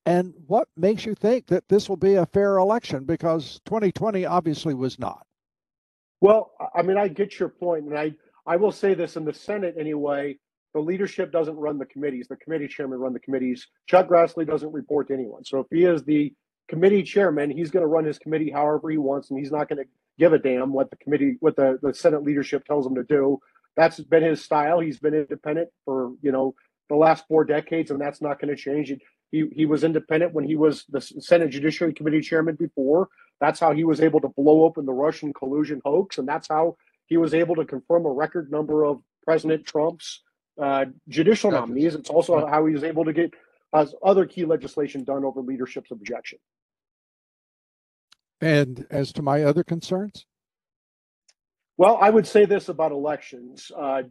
And 0.10 0.34
what 0.48 0.68
makes 0.76 1.06
you 1.06 1.14
think 1.14 1.46
that 1.48 1.70
this 1.70 1.88
will 1.88 1.98
be 1.98 2.16
a 2.16 2.26
fair 2.26 2.58
election? 2.58 3.04
Because 3.04 3.62
2020 3.66 4.26
obviously 4.26 4.74
was 4.74 4.98
not. 4.98 5.26
Well, 6.20 6.52
I 6.76 6.82
mean, 6.82 6.98
I 6.98 7.08
get 7.08 7.40
your 7.40 7.50
point, 7.50 7.86
and 7.86 7.98
I 7.98 8.14
I 8.46 8.56
will 8.56 8.72
say 8.72 8.96
this 8.96 9.16
in 9.16 9.24
the 9.24 9.34
Senate 9.34 9.76
anyway. 9.80 10.38
The 10.74 10.80
leadership 10.80 11.32
doesn't 11.32 11.56
run 11.56 11.78
the 11.78 11.86
committees. 11.86 12.28
The 12.28 12.38
committee 12.38 12.68
chairman 12.68 13.00
run 13.00 13.14
the 13.14 13.20
committees. 13.20 13.68
Chuck 13.88 14.08
Grassley 14.08 14.48
doesn't 14.48 14.72
report 14.72 15.08
to 15.10 15.14
anyone. 15.14 15.44
So 15.46 15.60
if 15.60 15.68
he 15.72 15.86
is 15.86 16.04
the 16.04 16.34
committee 16.70 17.04
chairman. 17.04 17.50
He's 17.50 17.72
going 17.72 17.84
to 17.84 17.88
run 17.88 18.06
his 18.06 18.20
committee 18.20 18.52
however 18.52 18.90
he 18.90 18.98
wants, 18.98 19.30
and 19.30 19.40
he's 19.40 19.52
not 19.52 19.68
going 19.68 19.84
to 19.84 19.90
give 20.18 20.32
a 20.32 20.40
damn 20.40 20.72
what 20.72 20.90
the 20.90 20.96
committee, 20.98 21.36
what 21.42 21.56
the, 21.56 21.80
the 21.82 21.94
Senate 21.94 22.24
leadership 22.24 22.64
tells 22.64 22.86
him 22.86 22.96
to 22.96 23.04
do. 23.04 23.40
That's 23.76 24.00
been 24.00 24.24
his 24.24 24.44
style. 24.44 24.80
He's 24.80 25.00
been 25.00 25.14
independent 25.14 25.70
for 25.84 26.14
you 26.22 26.32
know 26.32 26.56
the 26.88 26.96
last 26.96 27.26
four 27.28 27.44
decades, 27.44 27.92
and 27.92 28.00
that's 28.00 28.22
not 28.22 28.40
going 28.40 28.56
to 28.56 28.62
change. 28.62 28.94
He 29.32 29.46
he 29.52 29.66
was 29.66 29.84
independent 29.84 30.34
when 30.34 30.46
he 30.46 30.56
was 30.56 30.86
the 30.90 31.02
Senate 31.02 31.50
Judiciary 31.50 31.94
Committee 31.94 32.22
chairman 32.22 32.56
before. 32.56 33.10
That's 33.40 33.60
how 33.60 33.74
he 33.74 33.84
was 33.84 34.02
able 34.02 34.20
to 34.22 34.30
blow 34.30 34.64
open 34.64 34.86
the 34.86 34.94
Russian 34.94 35.34
collusion 35.34 35.82
hoax, 35.86 36.18
and 36.18 36.28
that's 36.28 36.48
how 36.48 36.78
he 37.06 37.18
was 37.18 37.34
able 37.34 37.56
to 37.56 37.66
confirm 37.66 38.06
a 38.06 38.12
record 38.12 38.52
number 38.52 38.86
of 38.86 39.02
President 39.24 39.66
Trump's 39.66 40.24
uh, 40.62 40.86
judicial 41.08 41.52
Judges. 41.52 41.62
nominees. 41.62 41.96
It's 41.96 42.10
also 42.10 42.46
how 42.46 42.66
he 42.66 42.74
was 42.74 42.84
able 42.84 43.06
to 43.06 43.14
get 43.14 43.34
uh, 43.74 43.86
other 44.04 44.26
key 44.26 44.46
legislation 44.46 45.04
done 45.04 45.24
over 45.24 45.42
leadership's 45.42 45.92
objection. 45.92 46.40
And 48.42 48.88
as 48.90 49.12
to 49.14 49.22
my 49.22 49.44
other 49.44 49.64
concerns? 49.64 50.26
Well, 51.78 51.98
I 52.02 52.10
would 52.10 52.28
say 52.28 52.46
this 52.46 52.70
about 52.70 52.92
elections. 52.92 53.72
Uh, 53.76 54.04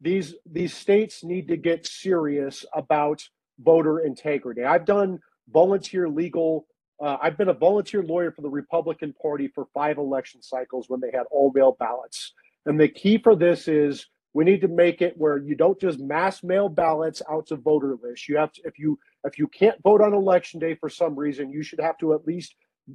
these 0.00 0.34
these 0.44 0.74
states 0.74 1.22
need 1.22 1.48
to 1.48 1.56
get 1.56 1.86
serious 1.86 2.64
about 2.74 3.22
voter 3.62 4.00
integrity. 4.00 4.64
I've 4.64 4.84
done 4.84 5.20
volunteer 5.50 6.08
legal. 6.08 6.66
Uh, 7.02 7.16
I've 7.20 7.36
been 7.36 7.48
a 7.48 7.54
volunteer 7.54 8.02
lawyer 8.02 8.30
for 8.30 8.42
the 8.42 8.48
Republican 8.48 9.14
Party 9.20 9.48
for 9.48 9.66
five 9.74 9.98
election 9.98 10.42
cycles 10.42 10.88
when 10.88 11.00
they 11.00 11.10
had 11.12 11.24
all 11.30 11.52
mail 11.54 11.76
ballots. 11.78 12.32
And 12.66 12.78
the 12.78 12.88
key 12.88 13.18
for 13.18 13.34
this 13.34 13.66
is 13.68 14.06
we 14.34 14.44
need 14.44 14.60
to 14.62 14.68
make 14.68 15.02
it 15.02 15.14
where 15.16 15.38
you 15.38 15.54
don't 15.54 15.80
just 15.80 15.98
mass 15.98 16.42
mail 16.42 16.68
ballots 16.68 17.20
out 17.30 17.46
to 17.48 17.56
voter 17.56 17.96
lists. 18.02 18.28
You 18.28 18.36
have 18.38 18.52
to, 18.52 18.62
if 18.64 18.78
you 18.78 18.98
if 19.24 19.38
you 19.38 19.46
can't 19.48 19.82
vote 19.82 20.00
on 20.00 20.14
election 20.14 20.58
day 20.60 20.74
for 20.74 20.88
some 20.88 21.16
reason, 21.16 21.50
you 21.50 21.62
should 21.62 21.80
have 21.80 21.98
to 21.98 22.14
at 22.14 22.26
least 22.26 22.54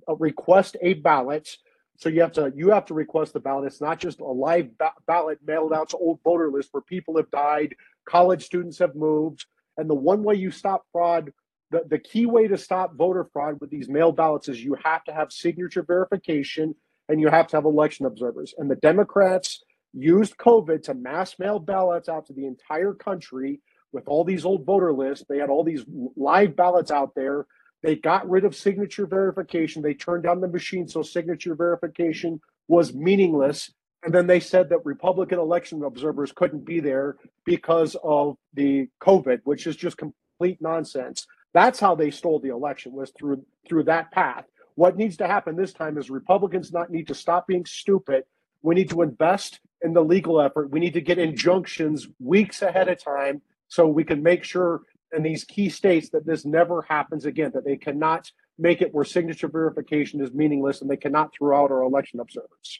uh, 0.10 0.16
request 0.16 0.78
a 0.82 0.96
ballot. 0.96 1.50
So 1.98 2.10
you 2.10 2.22
have 2.22 2.32
to 2.34 2.52
you 2.56 2.70
have 2.72 2.86
to 2.86 2.94
request 2.94 3.34
the 3.34 3.40
ballot. 3.40 3.68
It's 3.68 3.82
not 3.82 4.00
just 4.00 4.20
a 4.20 4.26
live 4.26 4.78
ba- 4.78 4.94
ballot 5.06 5.40
mailed 5.46 5.74
out 5.74 5.90
to 5.90 5.98
old 5.98 6.20
voter 6.24 6.50
lists 6.50 6.72
where 6.72 6.82
people 6.82 7.18
have 7.18 7.30
died, 7.32 7.76
college 8.08 8.44
students 8.44 8.80
have 8.80 8.96
moved, 8.96 9.46
and 9.78 9.90
the 9.90 9.96
one 9.96 10.24
way 10.24 10.36
you 10.36 10.52
stop 10.52 10.84
fraud, 10.92 11.32
the, 11.72 11.84
the 11.88 12.00
key 12.00 12.26
way 12.26 12.48
to 12.48 12.58
stop 12.58 12.96
voter 12.96 13.28
fraud 13.32 13.60
with 13.60 13.70
these 13.70 13.90
mail 13.90 14.12
ballots 14.12 14.50
is 14.50 14.64
you 14.64 14.78
have 14.84 15.04
to 15.06 15.14
have 15.14 15.32
signature 15.32 15.84
verification 15.84 16.76
and 17.10 17.22
you 17.22 17.28
have 17.30 17.48
to 17.48 17.58
have 17.58 17.66
election 17.66 18.06
observers. 18.06 18.54
And 18.58 18.70
the 18.70 18.76
Democrats 18.76 19.64
used 19.94 20.38
COVID 20.38 20.84
to 20.84 20.94
mass 20.94 21.40
mail 21.40 21.60
ballots 21.60 22.10
out 22.10 22.26
to 22.28 22.34
the 22.34 22.46
entire 22.46 22.94
country 22.94 23.62
with 23.92 24.08
all 24.08 24.24
these 24.24 24.46
old 24.46 24.66
voter 24.66 24.94
lists. 24.94 25.26
They 25.28 25.38
had 25.38 25.50
all 25.50 25.64
these 25.64 25.86
live 26.16 26.56
ballots 26.56 26.92
out 26.92 27.14
there. 27.16 27.46
They 27.84 27.96
got 27.96 28.30
rid 28.30 28.44
of 28.44 28.56
signature 28.56 29.06
verification. 29.06 29.82
They 29.82 29.94
turned 29.94 30.24
down 30.24 30.42
the 30.42 30.48
machine 30.48 30.88
so 30.88 31.02
signature 31.02 31.56
verification 31.56 32.42
was 32.68 32.94
meaningless. 32.94 33.72
And 34.08 34.16
then 34.16 34.26
they 34.26 34.40
said 34.40 34.70
that 34.70 34.86
Republican 34.86 35.38
election 35.38 35.84
observers 35.84 36.32
couldn't 36.32 36.64
be 36.64 36.80
there 36.80 37.18
because 37.44 37.98
of 38.02 38.38
the 38.54 38.88
COVID, 39.02 39.42
which 39.44 39.68
is 39.68 39.76
just 39.76 39.98
complete 39.98 40.62
nonsense. 40.62 41.28
That's 41.54 41.78
how 41.78 41.94
they 41.94 42.10
stole 42.10 42.40
the 42.40 42.48
election 42.48 42.94
was 42.94 43.12
through 43.12 43.46
through 43.68 43.84
that 43.84 44.14
path. 44.14 44.46
What 44.76 44.96
needs 44.96 45.18
to 45.18 45.28
happen 45.28 45.58
this 45.58 45.74
time 45.74 45.98
is 45.98 46.10
Republicans 46.10 46.72
not 46.72 46.90
need 46.90 47.10
to 47.10 47.14
stop 47.14 47.48
being 47.48 47.66
stupid. 47.66 48.24
We 48.62 48.76
need 48.76 48.90
to 48.92 49.02
invest 49.02 49.60
in 49.82 49.92
the 49.92 50.06
legal 50.06 50.40
effort. 50.40 50.72
We 50.72 50.80
need 50.80 50.94
to 50.94 51.02
get 51.02 51.20
injunctions 51.20 52.08
weeks 52.18 52.62
ahead 52.62 52.88
of 52.88 53.04
time 53.04 53.42
so 53.68 53.88
we 53.88 54.06
can 54.06 54.24
make 54.24 54.46
sure 54.46 54.84
in 55.14 55.22
these 55.22 55.44
key 55.44 55.68
states 55.68 56.12
that 56.12 56.26
this 56.26 56.46
never 56.46 56.82
happens 56.84 57.26
again, 57.26 57.52
that 57.56 57.66
they 57.66 57.76
cannot 57.76 58.32
make 58.58 58.82
it 58.82 58.94
where 58.94 59.04
signature 59.04 59.50
verification 59.50 60.22
is 60.22 60.32
meaningless 60.32 60.80
and 60.80 60.90
they 60.90 60.96
cannot 60.96 61.34
throw 61.38 61.62
out 61.62 61.72
our 61.72 61.84
election 61.84 62.22
observers. 62.22 62.80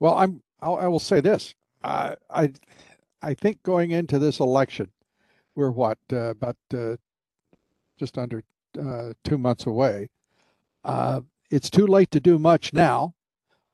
Well, 0.00 0.14
I'm 0.14 0.42
I'll, 0.60 0.76
I 0.76 0.86
will 0.86 0.98
say 0.98 1.20
this. 1.20 1.54
Uh, 1.82 2.16
I 2.30 2.52
I 3.22 3.34
think 3.34 3.62
going 3.62 3.90
into 3.90 4.18
this 4.18 4.40
election, 4.40 4.90
we're 5.54 5.70
what 5.70 5.98
uh, 6.12 6.30
about 6.30 6.56
uh, 6.74 6.96
just 7.98 8.18
under 8.18 8.42
uh, 8.78 9.12
two 9.24 9.38
months 9.38 9.66
away. 9.66 10.08
Uh, 10.84 11.20
it's 11.50 11.70
too 11.70 11.86
late 11.86 12.10
to 12.10 12.20
do 12.20 12.38
much 12.38 12.72
now. 12.72 13.14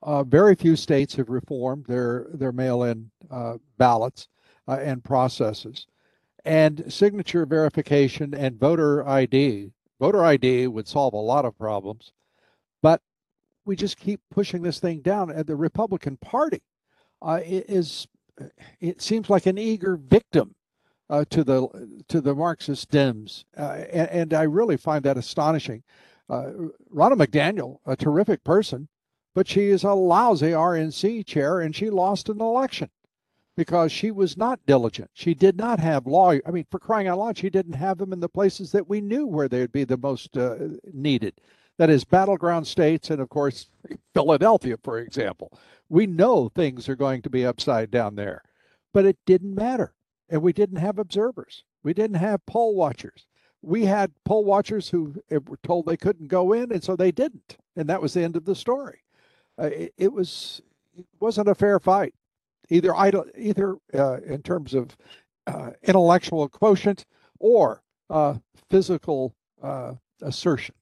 Uh, 0.01 0.23
very 0.23 0.55
few 0.55 0.75
states 0.75 1.15
have 1.15 1.29
reformed 1.29 1.85
their 1.85 2.27
their 2.33 2.51
mail-in 2.51 3.09
ballots 3.77 4.27
and 4.67 5.03
processes, 5.03 5.87
and 6.45 6.91
signature 6.91 7.45
verification 7.45 8.33
and 8.33 8.59
voter 8.59 9.07
ID. 9.07 9.71
Voter 9.99 10.23
ID 10.25 10.67
would 10.67 10.87
solve 10.87 11.13
a 11.13 11.17
lot 11.17 11.45
of 11.45 11.57
problems, 11.57 12.11
but 12.81 13.01
we 13.65 13.75
just 13.75 13.97
keep 13.97 14.19
pushing 14.29 14.61
this 14.61 14.79
thing 14.79 14.99
down. 14.99 15.29
And 15.29 15.45
the 15.45 15.55
Republican 15.55 16.17
Party 16.17 16.61
uh, 17.23 17.39
is, 17.43 18.07
it 18.79 19.01
seems 19.01 19.29
like 19.29 19.45
an 19.45 19.57
eager 19.57 19.95
victim 19.95 20.55
uh, 21.09 21.25
to 21.29 21.43
the 21.43 22.03
to 22.07 22.21
the 22.21 22.33
Marxist 22.33 22.89
Dems, 22.89 23.45
uh, 23.57 23.83
and, 23.91 24.09
and, 24.09 24.33
I 24.33 24.43
really 24.43 24.77
find 24.77 25.03
that 25.03 25.17
astonishing. 25.17 25.83
Uh, 26.29 26.51
Ronna 26.93 27.15
McDaniel, 27.15 27.79
a 27.85 27.95
terrific 27.95 28.43
person, 28.43 28.87
but 29.35 29.47
she 29.47 29.67
is 29.67 29.83
a 29.83 29.93
lousy 29.93 30.51
RNC 30.51 31.25
chair, 31.25 31.59
and 31.59 31.75
she 31.75 31.89
lost 31.89 32.29
an 32.29 32.39
election 32.41 32.89
because 33.55 33.91
she 33.91 34.11
was 34.11 34.37
not 34.37 34.65
diligent. 34.65 35.11
She 35.13 35.33
did 35.33 35.57
not 35.57 35.79
have 35.79 36.07
law. 36.07 36.31
I 36.31 36.51
mean, 36.51 36.65
for 36.71 36.79
crying 36.79 37.07
out 37.07 37.19
loud, 37.19 37.37
she 37.37 37.49
didn't 37.49 37.73
have 37.73 37.97
them 37.97 38.13
in 38.13 38.19
the 38.19 38.29
places 38.29 38.71
that 38.71 38.89
we 38.89 39.01
knew 39.01 39.27
where 39.27 39.47
they 39.47 39.59
would 39.59 39.71
be 39.71 39.83
the 39.83 39.97
most 39.97 40.35
uh, 40.37 40.55
needed. 40.91 41.39
That 41.77 41.89
is 41.89 42.03
battleground 42.03 42.67
states, 42.67 43.09
and 43.09 43.19
of 43.19 43.29
course, 43.29 43.69
Philadelphia, 44.13 44.77
for 44.83 44.99
example. 44.99 45.57
We 45.89 46.07
know 46.07 46.49
things 46.49 46.87
are 46.87 46.95
going 46.95 47.21
to 47.23 47.29
be 47.29 47.45
upside 47.45 47.91
down 47.91 48.15
there, 48.15 48.43
but 48.93 49.05
it 49.05 49.17
didn't 49.25 49.55
matter. 49.55 49.93
And 50.29 50.41
we 50.41 50.53
didn't 50.53 50.77
have 50.77 50.97
observers. 50.97 51.63
We 51.83 51.93
didn't 51.93 52.17
have 52.17 52.45
poll 52.45 52.75
watchers. 52.75 53.27
We 53.61 53.85
had 53.85 54.11
poll 54.25 54.45
watchers 54.45 54.89
who 54.89 55.15
were 55.29 55.59
told 55.63 55.85
they 55.85 55.97
couldn't 55.97 56.27
go 56.27 56.53
in, 56.53 56.71
and 56.71 56.83
so 56.83 56.95
they 56.95 57.11
didn't. 57.11 57.57
And 57.75 57.89
that 57.89 58.01
was 58.01 58.13
the 58.13 58.23
end 58.23 58.35
of 58.35 58.45
the 58.45 58.55
story. 58.55 59.01
Uh, 59.59 59.65
it, 59.65 59.93
it, 59.97 60.13
was 60.13 60.61
it 60.97 61.05
wasn't 61.19 61.49
a 61.49 61.55
fair 61.55 61.79
fight, 61.79 62.13
either 62.69 62.93
either 62.95 63.77
uh, 63.93 64.17
in 64.21 64.41
terms 64.41 64.73
of 64.73 64.95
uh, 65.47 65.71
intellectual 65.83 66.47
quotient 66.49 67.05
or 67.39 67.83
uh, 68.09 68.35
physical 68.69 69.35
uh, 69.61 69.93
assertion. 70.21 70.75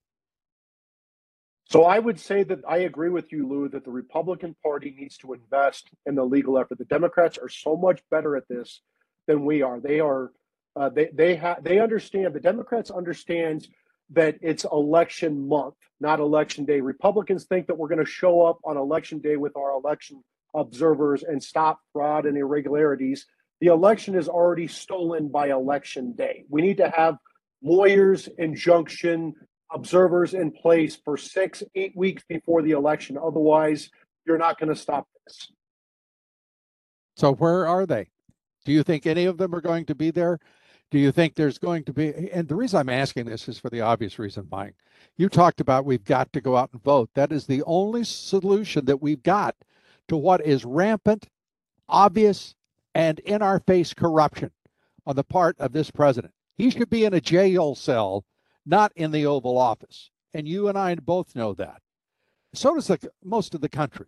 So 1.71 1.85
I 1.85 1.99
would 1.99 2.19
say 2.19 2.43
that 2.43 2.59
I 2.67 2.79
agree 2.79 3.07
with 3.07 3.31
you, 3.31 3.47
Lou, 3.47 3.69
that 3.69 3.85
the 3.85 3.91
Republican 3.91 4.57
Party 4.61 4.93
needs 4.99 5.17
to 5.19 5.31
invest 5.31 5.87
in 6.05 6.15
the 6.15 6.23
legal 6.25 6.57
effort. 6.57 6.79
The 6.79 6.83
Democrats 6.83 7.37
are 7.37 7.47
so 7.47 7.77
much 7.77 8.01
better 8.11 8.35
at 8.35 8.45
this 8.49 8.81
than 9.25 9.45
we 9.45 9.61
are. 9.61 9.79
They 9.79 10.01
are 10.01 10.33
uh, 10.75 10.89
they 10.89 11.11
they 11.13 11.37
have 11.37 11.63
they 11.63 11.79
understand 11.79 12.33
the 12.33 12.41
Democrats 12.41 12.91
understand 12.91 13.69
that 14.09 14.35
it's 14.41 14.65
election 14.65 15.47
month, 15.47 15.75
not 16.01 16.19
election 16.19 16.65
day. 16.65 16.81
Republicans 16.81 17.45
think 17.45 17.67
that 17.67 17.77
we're 17.77 17.87
going 17.87 18.03
to 18.03 18.11
show 18.11 18.41
up 18.41 18.59
on 18.65 18.75
election 18.75 19.19
day 19.19 19.37
with 19.37 19.55
our 19.55 19.71
election 19.71 20.21
observers 20.53 21.23
and 21.23 21.41
stop 21.41 21.79
fraud 21.93 22.25
and 22.25 22.37
irregularities. 22.37 23.27
The 23.61 23.67
election 23.67 24.15
is 24.15 24.27
already 24.27 24.67
stolen 24.67 25.29
by 25.29 25.51
election 25.51 26.15
day. 26.17 26.43
We 26.49 26.63
need 26.63 26.77
to 26.77 26.89
have 26.89 27.15
lawyers, 27.63 28.27
injunction, 28.37 29.35
observers 29.73 30.33
in 30.33 30.51
place 30.51 30.95
for 30.95 31.17
six, 31.17 31.63
eight 31.75 31.95
weeks 31.95 32.23
before 32.27 32.61
the 32.61 32.71
election. 32.71 33.17
Otherwise, 33.17 33.89
you're 34.25 34.37
not 34.37 34.59
going 34.59 34.69
to 34.69 34.75
stop 34.75 35.07
this. 35.25 35.51
So, 37.17 37.33
where 37.33 37.67
are 37.67 37.85
they? 37.85 38.07
Do 38.65 38.71
you 38.71 38.83
think 38.83 39.05
any 39.05 39.25
of 39.25 39.37
them 39.37 39.53
are 39.55 39.61
going 39.61 39.85
to 39.85 39.95
be 39.95 40.11
there? 40.11 40.39
Do 40.91 40.99
you 40.99 41.11
think 41.11 41.35
there's 41.35 41.57
going 41.57 41.85
to 41.85 41.93
be? 41.93 42.31
And 42.31 42.47
the 42.47 42.55
reason 42.55 42.79
I'm 42.79 42.89
asking 42.89 43.25
this 43.25 43.47
is 43.47 43.57
for 43.57 43.69
the 43.69 43.81
obvious 43.81 44.19
reason, 44.19 44.47
Mike. 44.51 44.75
You 45.17 45.29
talked 45.29 45.61
about 45.61 45.85
we've 45.85 46.03
got 46.03 46.31
to 46.33 46.41
go 46.41 46.57
out 46.57 46.69
and 46.73 46.83
vote. 46.83 47.09
That 47.15 47.31
is 47.31 47.45
the 47.45 47.63
only 47.65 48.03
solution 48.03 48.85
that 48.85 49.01
we've 49.01 49.23
got 49.23 49.55
to 50.09 50.17
what 50.17 50.45
is 50.45 50.65
rampant, 50.65 51.27
obvious, 51.87 52.55
and 52.93 53.19
in 53.19 53.41
our 53.41 53.59
face 53.61 53.93
corruption 53.93 54.51
on 55.05 55.15
the 55.15 55.23
part 55.23 55.55
of 55.59 55.71
this 55.71 55.89
president. 55.89 56.33
He 56.57 56.69
should 56.69 56.89
be 56.89 57.05
in 57.05 57.13
a 57.13 57.21
jail 57.21 57.73
cell 57.75 58.25
not 58.65 58.91
in 58.95 59.11
the 59.11 59.25
Oval 59.25 59.57
Office. 59.57 60.11
And 60.33 60.47
you 60.47 60.67
and 60.67 60.77
I 60.77 60.95
both 60.95 61.35
know 61.35 61.53
that. 61.53 61.81
So 62.53 62.75
does 62.75 62.87
the, 62.87 63.11
most 63.23 63.53
of 63.53 63.61
the 63.61 63.69
country. 63.69 64.07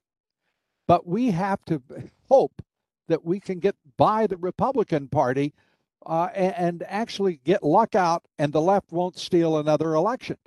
But 0.88 1.08
we 1.08 1.32
have 1.32 1.64
to 1.66 1.82
hope 2.30 2.62
that 3.08 3.26
we 3.26 3.39
can 3.39 3.60
get 3.60 3.76
by 3.97 4.28
the 4.28 4.38
Republican 4.38 5.08
Party 5.08 5.54
uh, 6.06 6.30
and, 6.34 6.54
and 6.56 6.84
actually 6.88 7.39
get 7.43 7.64
luck 7.64 7.95
out 7.95 8.24
and 8.38 8.51
the 8.51 8.62
left 8.62 8.91
won't 8.91 9.18
steal 9.18 9.58
another 9.58 9.93
election. 9.93 10.38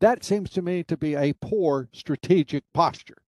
That 0.00 0.24
seems 0.24 0.50
to 0.50 0.62
me 0.62 0.82
to 0.84 0.96
be 0.96 1.14
a 1.14 1.32
poor 1.34 1.88
strategic 1.92 2.64
posture. 2.72 3.22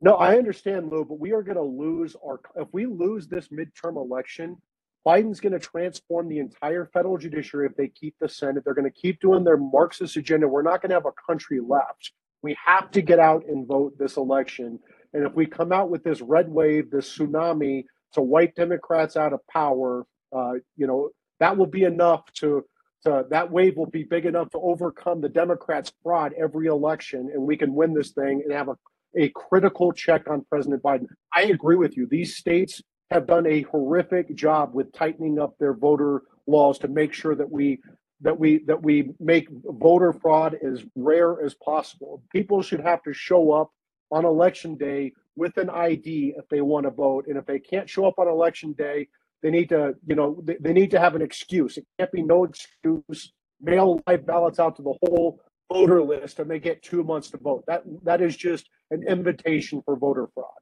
No, 0.00 0.16
I 0.16 0.36
understand, 0.36 0.90
Lou, 0.90 1.04
but 1.04 1.18
we 1.18 1.32
are 1.32 1.42
going 1.42 1.56
to 1.56 1.62
lose 1.62 2.14
our. 2.22 2.38
If 2.56 2.68
we 2.72 2.84
lose 2.84 3.26
this 3.26 3.48
midterm 3.48 3.96
election, 3.96 4.58
Biden's 5.06 5.40
going 5.40 5.52
to 5.52 5.58
transform 5.58 6.28
the 6.28 6.38
entire 6.38 6.86
federal 6.86 7.18
judiciary 7.18 7.66
if 7.66 7.76
they 7.76 7.88
keep 7.88 8.14
the 8.20 8.28
Senate. 8.28 8.64
They're 8.64 8.74
going 8.74 8.90
to 8.90 9.00
keep 9.00 9.20
doing 9.20 9.44
their 9.44 9.58
Marxist 9.58 10.16
agenda. 10.16 10.48
We're 10.48 10.62
not 10.62 10.80
going 10.80 10.90
to 10.90 10.96
have 10.96 11.06
a 11.06 11.12
country 11.30 11.60
left. 11.60 12.12
We 12.42 12.56
have 12.64 12.90
to 12.92 13.02
get 13.02 13.18
out 13.18 13.44
and 13.46 13.66
vote 13.66 13.94
this 13.98 14.16
election. 14.16 14.78
And 15.12 15.26
if 15.26 15.34
we 15.34 15.46
come 15.46 15.72
out 15.72 15.90
with 15.90 16.04
this 16.04 16.20
red 16.20 16.48
wave, 16.48 16.90
this 16.90 17.16
tsunami 17.16 17.84
to 18.12 18.22
wipe 18.22 18.54
Democrats 18.54 19.16
out 19.16 19.32
of 19.32 19.40
power, 19.46 20.06
uh, 20.34 20.54
you 20.76 20.86
know, 20.86 21.10
that 21.40 21.56
will 21.56 21.66
be 21.66 21.84
enough 21.84 22.22
to, 22.34 22.64
to 23.04 23.24
that 23.30 23.50
wave 23.50 23.76
will 23.76 23.90
be 23.90 24.04
big 24.04 24.24
enough 24.24 24.50
to 24.50 24.58
overcome 24.58 25.20
the 25.20 25.28
Democrats' 25.28 25.92
fraud 26.02 26.32
every 26.38 26.66
election, 26.66 27.30
and 27.32 27.42
we 27.42 27.56
can 27.56 27.74
win 27.74 27.92
this 27.92 28.12
thing 28.12 28.42
and 28.42 28.52
have 28.52 28.68
a, 28.68 28.76
a 29.16 29.28
critical 29.30 29.92
check 29.92 30.28
on 30.30 30.44
President 30.48 30.82
Biden. 30.82 31.06
I 31.32 31.42
agree 31.42 31.76
with 31.76 31.96
you. 31.96 32.06
These 32.10 32.36
states 32.36 32.82
have 33.14 33.26
done 33.28 33.46
a 33.46 33.62
horrific 33.62 34.34
job 34.34 34.74
with 34.74 34.92
tightening 34.92 35.38
up 35.38 35.56
their 35.58 35.72
voter 35.72 36.22
laws 36.48 36.78
to 36.80 36.88
make 36.88 37.12
sure 37.12 37.36
that 37.36 37.50
we 37.50 37.80
that 38.20 38.38
we 38.38 38.58
that 38.66 38.82
we 38.82 39.10
make 39.20 39.46
voter 39.50 40.12
fraud 40.12 40.56
as 40.66 40.84
rare 40.96 41.40
as 41.44 41.54
possible. 41.54 42.22
People 42.32 42.60
should 42.60 42.80
have 42.80 43.02
to 43.04 43.12
show 43.12 43.52
up 43.52 43.70
on 44.10 44.24
election 44.24 44.76
day 44.76 45.12
with 45.36 45.56
an 45.58 45.70
ID 45.70 46.34
if 46.36 46.48
they 46.48 46.60
want 46.60 46.84
to 46.86 46.90
vote, 46.90 47.26
and 47.28 47.38
if 47.38 47.46
they 47.46 47.58
can't 47.58 47.88
show 47.88 48.06
up 48.06 48.14
on 48.18 48.26
election 48.26 48.72
day, 48.72 49.08
they 49.42 49.50
need 49.50 49.68
to 49.68 49.94
you 50.06 50.16
know 50.16 50.40
they, 50.42 50.56
they 50.60 50.72
need 50.72 50.90
to 50.90 50.98
have 50.98 51.14
an 51.14 51.22
excuse. 51.22 51.76
It 51.76 51.86
can't 51.98 52.10
be 52.10 52.22
no 52.22 52.44
excuse. 52.44 53.32
Mail 53.60 54.00
live 54.08 54.26
ballots 54.26 54.58
out 54.58 54.74
to 54.76 54.82
the 54.82 54.94
whole 55.02 55.40
voter 55.72 56.02
list, 56.02 56.40
and 56.40 56.50
they 56.50 56.58
get 56.58 56.82
two 56.82 57.04
months 57.04 57.30
to 57.30 57.38
vote. 57.38 57.62
That 57.68 57.84
that 58.02 58.20
is 58.20 58.36
just 58.36 58.68
an 58.90 59.06
invitation 59.06 59.82
for 59.84 59.96
voter 59.96 60.28
fraud. 60.34 60.53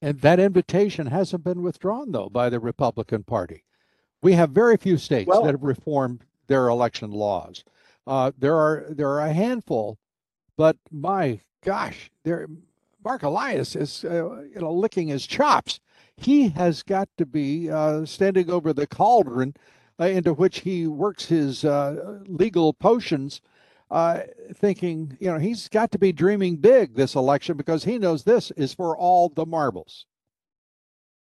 And 0.00 0.20
that 0.20 0.38
invitation 0.38 1.06
hasn't 1.06 1.44
been 1.44 1.62
withdrawn, 1.62 2.12
though, 2.12 2.28
by 2.28 2.48
the 2.48 2.60
Republican 2.60 3.24
Party. 3.24 3.64
We 4.22 4.34
have 4.34 4.50
very 4.50 4.76
few 4.76 4.96
states 4.96 5.28
well, 5.28 5.42
that 5.44 5.52
have 5.52 5.62
reformed 5.62 6.24
their 6.46 6.68
election 6.68 7.10
laws. 7.10 7.64
Uh, 8.06 8.32
there 8.38 8.56
are 8.56 8.86
there 8.90 9.08
are 9.08 9.20
a 9.20 9.32
handful, 9.32 9.98
but 10.56 10.76
my 10.90 11.40
gosh, 11.62 12.10
there 12.24 12.48
Mark 13.04 13.22
Elias 13.22 13.76
is 13.76 14.04
uh, 14.04 14.42
you 14.54 14.60
know 14.60 14.72
licking 14.72 15.08
his 15.08 15.26
chops. 15.26 15.78
He 16.16 16.48
has 16.48 16.82
got 16.82 17.08
to 17.18 17.26
be 17.26 17.70
uh, 17.70 18.04
standing 18.06 18.50
over 18.50 18.72
the 18.72 18.86
cauldron 18.86 19.54
uh, 20.00 20.06
into 20.06 20.32
which 20.32 20.60
he 20.60 20.86
works 20.86 21.26
his 21.26 21.64
uh, 21.64 22.20
legal 22.26 22.72
potions 22.72 23.40
uh, 23.90 24.20
thinking, 24.54 25.16
you 25.20 25.30
know, 25.30 25.38
he's 25.38 25.68
got 25.68 25.90
to 25.92 25.98
be 25.98 26.12
dreaming 26.12 26.56
big 26.56 26.94
this 26.94 27.14
election 27.14 27.56
because 27.56 27.84
he 27.84 27.98
knows 27.98 28.24
this 28.24 28.50
is 28.52 28.74
for 28.74 28.96
all 28.96 29.28
the 29.30 29.46
marbles. 29.46 30.06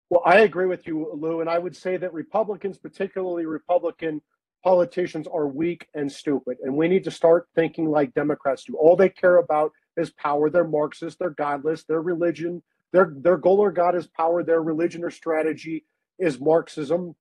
Well, 0.10 0.22
I 0.26 0.42
agree 0.42 0.68
with 0.68 0.86
you, 0.86 1.10
Lou, 1.14 1.42
and 1.42 1.50
I 1.50 1.58
would 1.58 1.76
say 1.76 1.98
that 1.98 2.14
Republicans, 2.14 2.78
particularly 2.78 3.48
Republican 3.48 4.22
politicians, 4.64 5.28
are 5.28 5.48
weak 5.48 5.88
and 5.96 6.12
stupid, 6.12 6.58
and 6.62 6.76
we 6.76 6.88
need 6.88 7.04
to 7.06 7.12
start 7.12 7.48
thinking 7.56 7.90
like 7.90 8.14
Democrats 8.14 8.66
do. 8.66 8.76
All 8.76 8.96
they 8.96 9.10
care 9.10 9.38
about 9.38 9.72
is 9.98 10.12
power. 10.12 10.52
They're 10.52 10.68
Marxist. 10.68 11.18
They're 11.18 11.32
godless. 11.32 11.86
Their 11.86 12.02
religion, 12.02 12.62
their 12.92 13.14
their 13.18 13.38
goal 13.38 13.60
or 13.60 13.72
god 13.72 13.96
is 13.96 14.06
power. 14.06 14.44
Their 14.44 14.62
religion 14.62 15.04
or 15.04 15.10
strategy 15.10 15.86
is 16.20 16.40
Marxism, 16.40 17.16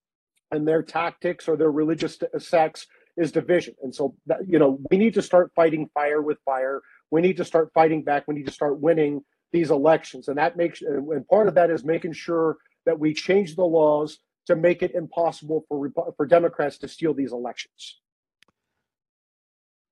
and 0.51 0.68
their 0.68 0.83
tactics 0.83 1.49
or 1.49 1.57
their 1.57 1.72
religious 1.72 2.18
sects 2.39 2.87
is 3.17 3.33
division. 3.33 3.75
And 3.83 3.95
so, 3.95 4.15
that, 4.27 4.39
you 4.49 4.59
know, 4.59 4.79
we 4.91 4.97
need 4.97 5.15
to 5.15 5.23
start 5.23 5.53
fighting 5.55 5.89
fire 5.95 6.23
with 6.23 6.39
fire. 6.45 6.81
We 7.11 7.21
need 7.21 7.37
to 7.37 7.45
start 7.45 7.71
fighting 7.75 8.03
back. 8.03 8.25
We 8.27 8.35
need 8.35 8.47
to 8.47 8.53
start 8.53 8.81
winning 8.81 9.23
these 9.53 9.71
elections. 9.71 10.29
And 10.29 10.39
that 10.39 10.57
makes, 10.57 10.81
and 10.83 11.27
part 11.29 11.49
of 11.49 11.55
that 11.55 11.71
is 11.71 11.85
making 11.85 12.15
sure 12.15 12.57
that 12.87 12.99
we 12.99 13.13
change 13.13 13.55
the 13.55 13.65
laws 13.65 14.19
to 14.47 14.57
make 14.57 14.83
it 14.83 14.93
impossible 14.95 15.65
for, 15.69 15.91
for 16.17 16.27
Democrats 16.27 16.79
to 16.79 16.89
steal 16.89 17.15
these 17.15 17.33
elections. 17.33 18.01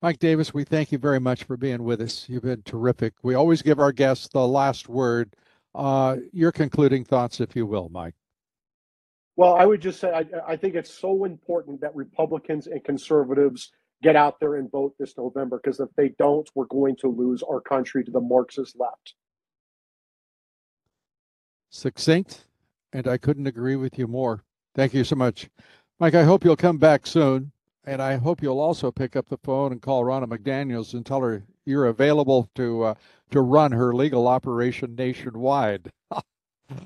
Mike 0.03 0.19
Davis, 0.19 0.55
we 0.55 0.65
thank 0.65 0.93
you 0.93 0.99
very 0.99 1.21
much 1.21 1.45
for 1.45 1.59
being 1.59 1.85
with 1.85 2.01
us. 2.01 2.27
You've 2.27 2.43
been 2.43 2.63
terrific. 2.63 3.13
We 3.23 3.35
always 3.35 3.61
give 3.61 3.79
our 3.79 3.93
guests 3.93 4.29
the 4.29 4.49
last 4.49 4.89
word. 4.89 5.37
Uh, 5.75 6.17
your 6.33 6.53
concluding 6.53 7.05
thoughts, 7.05 7.39
if 7.39 7.55
you 7.55 7.67
will, 7.67 7.91
Mike. 7.91 8.15
Well, 9.41 9.55
I 9.55 9.65
would 9.65 9.81
just 9.81 10.01
say 10.01 10.13
I, 10.13 10.27
I 10.53 10.55
think 10.55 10.75
it's 10.75 10.93
so 10.93 11.25
important 11.25 11.81
that 11.81 11.97
Republicans 11.97 12.67
and 12.67 12.85
conservatives 12.85 13.73
get 14.03 14.15
out 14.15 14.39
there 14.39 14.57
and 14.57 14.71
vote 14.71 14.95
this 14.99 15.17
November 15.17 15.59
because 15.65 15.81
if 15.81 15.89
they 15.97 16.11
don't, 16.19 16.47
we're 16.55 16.67
going 16.67 16.95
to 16.97 17.09
lose 17.09 17.43
our 17.43 17.59
country 17.59 18.05
to 18.05 18.11
the 18.11 18.21
Marxist 18.21 18.79
left. 18.79 19.15
Succinct, 21.71 22.49
and 22.93 23.09
I 23.09 23.17
couldn't 23.17 23.47
agree 23.47 23.77
with 23.77 23.99
you 23.99 24.07
more. 24.07 24.45
Thank 24.75 24.93
you 24.93 25.05
so 25.05 25.17
much. 25.17 25.49
Mike, 25.99 26.15
I 26.15 26.25
hope 26.25 26.45
you'll 26.45 26.55
come 26.55 26.77
back 26.77 27.07
soon. 27.07 27.51
And 27.85 28.03
I 28.03 28.17
hope 28.17 28.43
you'll 28.43 28.61
also 28.61 28.93
pick 28.93 29.17
up 29.17 29.31
the 29.31 29.39
phone 29.39 29.73
and 29.73 29.81
call 29.81 30.05
Ronna 30.05 30.27
McDaniels 30.27 30.93
and 30.93 31.07
tell 31.07 31.23
her 31.23 31.45
you're 31.65 31.87
available 31.87 32.51
to 32.57 32.83
uh, 32.83 32.95
to 33.31 33.41
run 33.41 33.73
her 33.73 33.95
legal 33.95 34.29
operation 34.29 34.95
nationwide. 34.97 35.91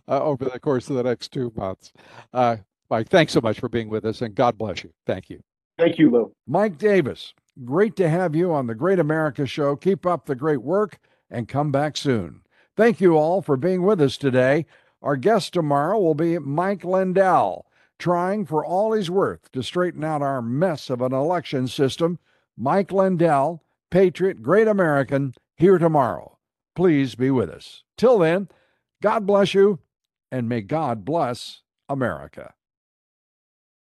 uh, 0.08 0.22
over 0.22 0.44
the 0.44 0.60
course 0.60 0.88
of 0.90 0.96
the 0.96 1.02
next 1.02 1.32
two 1.32 1.52
months. 1.56 1.92
Uh, 2.32 2.56
Mike, 2.90 3.08
thanks 3.08 3.32
so 3.32 3.40
much 3.40 3.60
for 3.60 3.68
being 3.68 3.88
with 3.88 4.04
us, 4.04 4.22
and 4.22 4.34
God 4.34 4.58
bless 4.58 4.84
you. 4.84 4.90
Thank 5.06 5.30
you. 5.30 5.40
Thank 5.78 5.98
you, 5.98 6.10
Lou. 6.10 6.32
Mike 6.46 6.78
Davis, 6.78 7.34
great 7.64 7.96
to 7.96 8.08
have 8.08 8.34
you 8.36 8.52
on 8.52 8.66
the 8.66 8.74
Great 8.74 8.98
America 8.98 9.46
Show. 9.46 9.74
Keep 9.76 10.06
up 10.06 10.26
the 10.26 10.34
great 10.34 10.62
work 10.62 10.98
and 11.30 11.48
come 11.48 11.72
back 11.72 11.96
soon. 11.96 12.42
Thank 12.76 13.00
you 13.00 13.16
all 13.16 13.42
for 13.42 13.56
being 13.56 13.82
with 13.82 14.00
us 14.00 14.16
today. 14.16 14.66
Our 15.02 15.16
guest 15.16 15.52
tomorrow 15.52 15.98
will 15.98 16.14
be 16.14 16.38
Mike 16.38 16.84
Lindell, 16.84 17.66
trying 17.98 18.46
for 18.46 18.64
all 18.64 18.92
he's 18.92 19.10
worth 19.10 19.50
to 19.52 19.62
straighten 19.62 20.04
out 20.04 20.22
our 20.22 20.42
mess 20.42 20.90
of 20.90 21.00
an 21.02 21.12
election 21.12 21.68
system. 21.68 22.18
Mike 22.56 22.90
Lindell, 22.90 23.62
Patriot, 23.90 24.42
Great 24.42 24.68
American, 24.68 25.34
here 25.56 25.78
tomorrow. 25.78 26.38
Please 26.74 27.14
be 27.14 27.30
with 27.30 27.50
us. 27.50 27.84
Till 27.96 28.18
then, 28.18 28.48
God 29.04 29.26
bless 29.26 29.52
you, 29.52 29.80
and 30.32 30.48
may 30.48 30.62
God 30.62 31.04
bless 31.04 31.60
America. 31.90 32.54